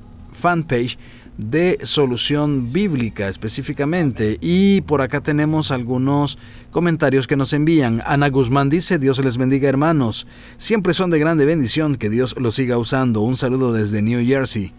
[0.40, 0.98] fanpage
[1.38, 4.38] de solución bíblica específicamente.
[4.40, 6.38] Y por acá tenemos algunos
[6.70, 8.02] comentarios que nos envían.
[8.06, 10.26] Ana Guzmán dice, Dios les bendiga hermanos.
[10.56, 13.20] Siempre son de grande bendición, que Dios los siga usando.
[13.20, 14.72] Un saludo desde New Jersey.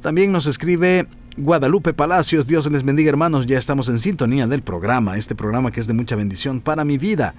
[0.00, 1.06] También nos escribe
[1.36, 5.80] Guadalupe Palacios, Dios les bendiga hermanos, ya estamos en sintonía del programa, este programa que
[5.80, 7.34] es de mucha bendición para mi vida.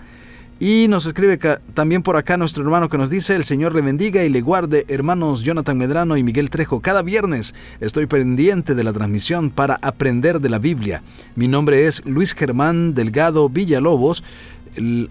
[0.63, 1.39] Y nos escribe
[1.73, 4.85] también por acá nuestro hermano que nos dice, el Señor le bendiga y le guarde,
[4.89, 6.81] hermanos Jonathan Medrano y Miguel Trejo.
[6.81, 11.01] Cada viernes estoy pendiente de la transmisión para aprender de la Biblia.
[11.35, 14.23] Mi nombre es Luis Germán Delgado Villalobos.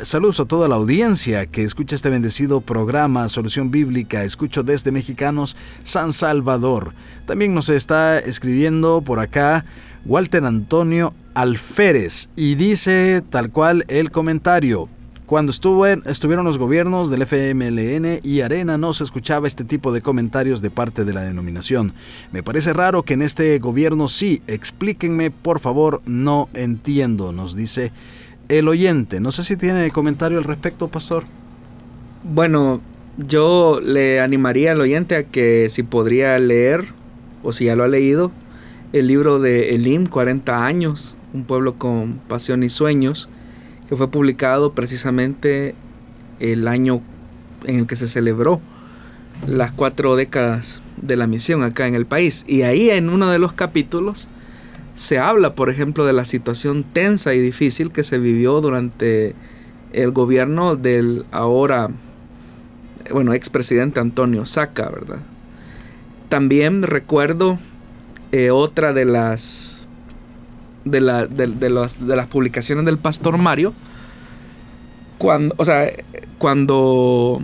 [0.02, 4.22] Saludos a toda la audiencia que escucha este bendecido programa Solución Bíblica.
[4.22, 6.94] Escucho desde Mexicanos San Salvador.
[7.26, 9.64] También nos está escribiendo por acá
[10.06, 14.88] Walter Antonio Alférez y dice tal cual el comentario.
[15.30, 20.60] Cuando estuvieron los gobiernos del FMLN y Arena no se escuchaba este tipo de comentarios
[20.60, 21.92] de parte de la denominación.
[22.32, 27.92] Me parece raro que en este gobierno sí, explíquenme por favor, no entiendo, nos dice
[28.48, 29.20] el oyente.
[29.20, 31.22] No sé si tiene comentario al respecto, pastor.
[32.24, 32.80] Bueno,
[33.16, 36.86] yo le animaría al oyente a que si podría leer,
[37.44, 38.32] o si ya lo ha leído,
[38.92, 43.28] el libro de Elim, 40 años, un pueblo con pasión y sueños
[43.90, 45.74] que fue publicado precisamente
[46.38, 47.02] el año
[47.64, 48.60] en el que se celebró
[49.48, 52.44] las cuatro décadas de la misión acá en el país.
[52.46, 54.28] Y ahí en uno de los capítulos
[54.94, 59.34] se habla, por ejemplo, de la situación tensa y difícil que se vivió durante
[59.92, 61.90] el gobierno del ahora,
[63.10, 65.18] bueno, expresidente Antonio Saca, ¿verdad?
[66.28, 67.58] También recuerdo
[68.30, 69.88] eh, otra de las
[70.90, 73.72] de, la, de, las publicaciones del pastor Mario,
[75.18, 75.90] cuando, o sea,
[76.38, 77.40] cuando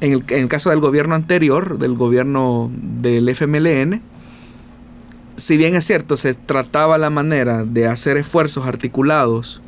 [0.00, 4.02] en el, caso del gobierno anterior, del gobierno del FMLN,
[5.36, 9.62] si bien es cierto, se trataba la manera de hacer esfuerzos articulados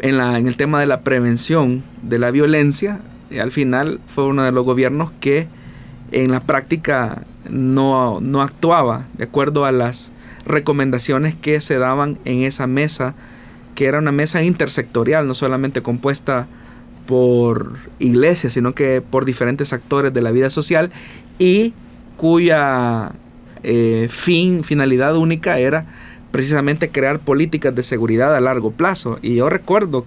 [0.00, 3.00] en, la, en el tema de la prevención de la violencia,
[3.40, 5.48] al final fue uno de los gobiernos que
[6.10, 10.11] en la práctica no, no actuaba de acuerdo a las
[10.46, 13.14] recomendaciones que se daban en esa mesa,
[13.74, 16.46] que era una mesa intersectorial, no solamente compuesta
[17.06, 20.90] por iglesias, sino que por diferentes actores de la vida social
[21.38, 21.74] y
[22.16, 23.12] cuya
[23.62, 25.86] eh, fin, finalidad única era
[26.30, 29.18] precisamente crear políticas de seguridad a largo plazo.
[29.22, 30.06] Y yo recuerdo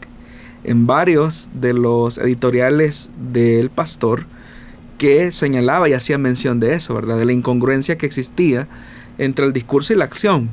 [0.63, 4.25] en varios de los editoriales del pastor
[4.97, 7.17] que señalaba y hacía mención de eso, ¿verdad?
[7.17, 8.67] De la incongruencia que existía
[9.17, 10.49] entre el discurso y la acción.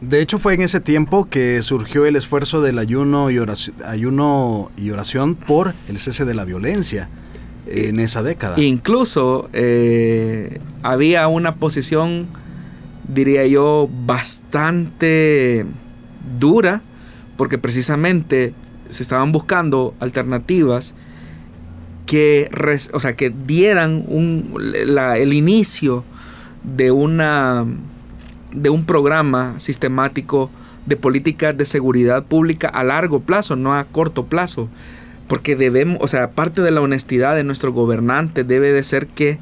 [0.00, 4.72] De hecho fue en ese tiempo que surgió el esfuerzo del ayuno y oración, ayuno
[4.76, 7.08] y oración por el cese de la violencia
[7.66, 8.60] en esa década.
[8.60, 12.26] Incluso eh, había una posición,
[13.06, 15.66] diría yo, bastante
[16.38, 16.82] dura,
[17.36, 18.54] porque precisamente
[18.88, 20.96] se estaban buscando alternativas
[22.06, 22.50] que,
[22.92, 24.54] o sea, que dieran un,
[25.16, 26.04] el inicio
[26.64, 27.64] de, una,
[28.52, 30.50] de un programa sistemático
[30.86, 34.68] de políticas de seguridad pública a largo plazo, no a corto plazo.
[35.28, 39.38] Porque debemos, o sea, parte de la honestidad de nuestro gobernante debe de ser que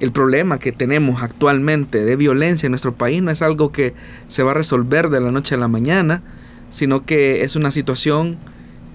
[0.00, 3.94] el problema que tenemos actualmente de violencia en nuestro país no es algo que
[4.28, 6.22] se va a resolver de la noche a la mañana,
[6.68, 8.36] sino que es una situación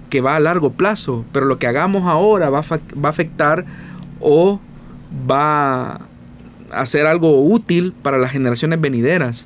[0.10, 1.26] que va a largo plazo.
[1.32, 3.66] Pero lo que hagamos ahora va a, va a afectar
[4.20, 4.60] o
[5.30, 6.09] va
[6.72, 9.46] hacer algo útil para las generaciones venideras.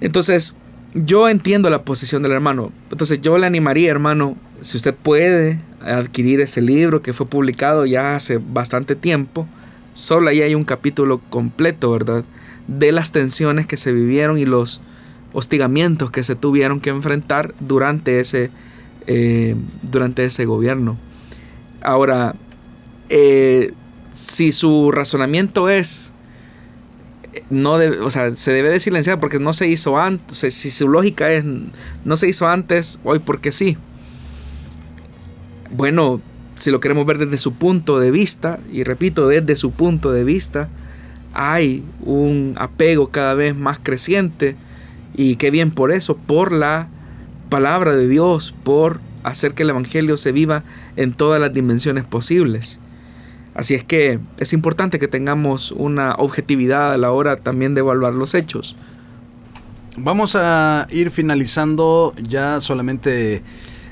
[0.00, 0.56] Entonces,
[0.94, 2.72] yo entiendo la posición del hermano.
[2.90, 8.16] Entonces, yo le animaría, hermano, si usted puede adquirir ese libro que fue publicado ya
[8.16, 9.46] hace bastante tiempo,
[9.94, 12.24] solo ahí hay un capítulo completo, ¿verdad?
[12.66, 14.80] De las tensiones que se vivieron y los
[15.32, 18.50] hostigamientos que se tuvieron que enfrentar durante ese,
[19.06, 20.96] eh, durante ese gobierno.
[21.82, 22.34] Ahora,
[23.08, 23.72] eh,
[24.12, 26.12] si su razonamiento es
[27.50, 31.32] no o sea, se debe de silenciar porque no se hizo antes, si su lógica
[31.32, 31.44] es
[32.04, 33.76] no se hizo antes, hoy porque sí.
[35.70, 36.20] Bueno,
[36.56, 40.24] si lo queremos ver desde su punto de vista, y repito, desde su punto de
[40.24, 40.68] vista,
[41.34, 44.56] hay un apego cada vez más creciente,
[45.14, 46.88] y qué bien por eso, por la
[47.48, 50.64] palabra de Dios, por hacer que el Evangelio se viva
[50.96, 52.78] en todas las dimensiones posibles.
[53.58, 58.14] Así es que es importante que tengamos una objetividad a la hora también de evaluar
[58.14, 58.76] los hechos.
[59.96, 63.42] Vamos a ir finalizando ya solamente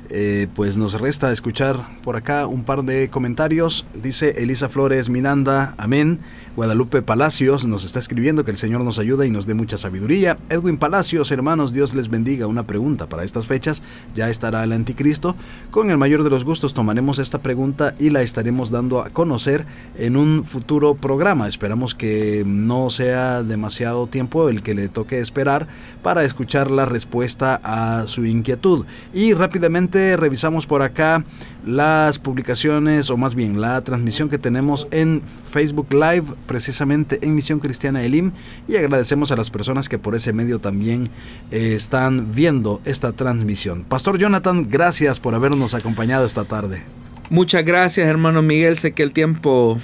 [0.09, 3.85] eh, pues nos resta escuchar por acá un par de comentarios.
[3.93, 6.21] Dice Elisa Flores Miranda, amén.
[6.57, 10.39] Guadalupe Palacios nos está escribiendo que el Señor nos ayuda y nos dé mucha sabiduría.
[10.49, 12.47] Edwin Palacios, hermanos, Dios les bendiga.
[12.47, 13.83] Una pregunta para estas fechas.
[14.15, 15.37] Ya estará el anticristo.
[15.71, 19.67] Con el mayor de los gustos tomaremos esta pregunta y la estaremos dando a conocer
[19.97, 21.47] en un futuro programa.
[21.47, 25.69] Esperamos que no sea demasiado tiempo el que le toque esperar
[26.03, 28.87] para escuchar la respuesta a su inquietud.
[29.13, 31.23] Y rápidamente revisamos por acá
[31.67, 37.59] las publicaciones o más bien la transmisión que tenemos en Facebook Live precisamente en Misión
[37.59, 38.31] Cristiana Elim
[38.69, 41.11] y agradecemos a las personas que por ese medio también
[41.51, 43.83] eh, están viendo esta transmisión.
[43.83, 46.85] Pastor Jonathan, gracias por habernos acompañado esta tarde.
[47.31, 49.79] Muchas gracias hermano Miguel, sé que el tiempo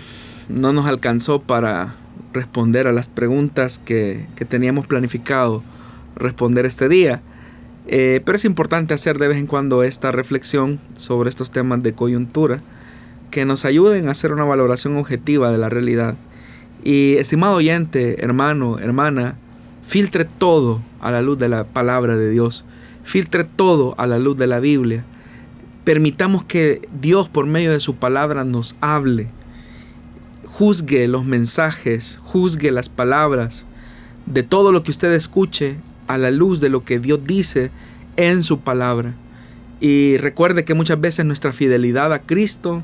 [0.49, 1.97] no nos alcanzó para
[2.33, 5.65] responder a las preguntas que, que teníamos planificado
[6.15, 7.23] responder este día.
[7.89, 11.95] Eh, pero es importante hacer de vez en cuando esta reflexión sobre estos temas de
[11.95, 12.63] coyuntura
[13.31, 16.17] que nos ayuden a hacer una valoración objetiva de la realidad.
[16.85, 19.37] Y estimado oyente, hermano, hermana,
[19.83, 22.65] filtre todo a la luz de la palabra de Dios.
[23.05, 25.05] Filtre todo a la luz de la Biblia.
[25.85, 29.29] Permitamos que Dios por medio de su palabra nos hable.
[30.45, 33.67] Juzgue los mensajes, juzgue las palabras.
[34.27, 35.77] De todo lo que usted escuche,
[36.07, 37.71] a la luz de lo que Dios dice
[38.17, 39.15] en su palabra.
[39.81, 42.83] Y recuerde que muchas veces nuestra fidelidad a Cristo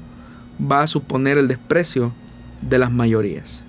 [0.61, 2.13] va a suponer el desprecio
[2.61, 3.63] de las mayorías.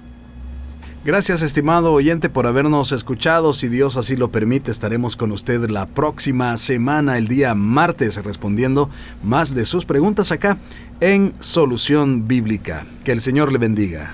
[1.06, 3.54] Gracias estimado oyente por habernos escuchado.
[3.54, 8.90] Si Dios así lo permite, estaremos con usted la próxima semana, el día martes, respondiendo
[9.24, 10.58] más de sus preguntas acá
[11.00, 12.86] en Solución Bíblica.
[13.06, 14.14] Que el Señor le bendiga.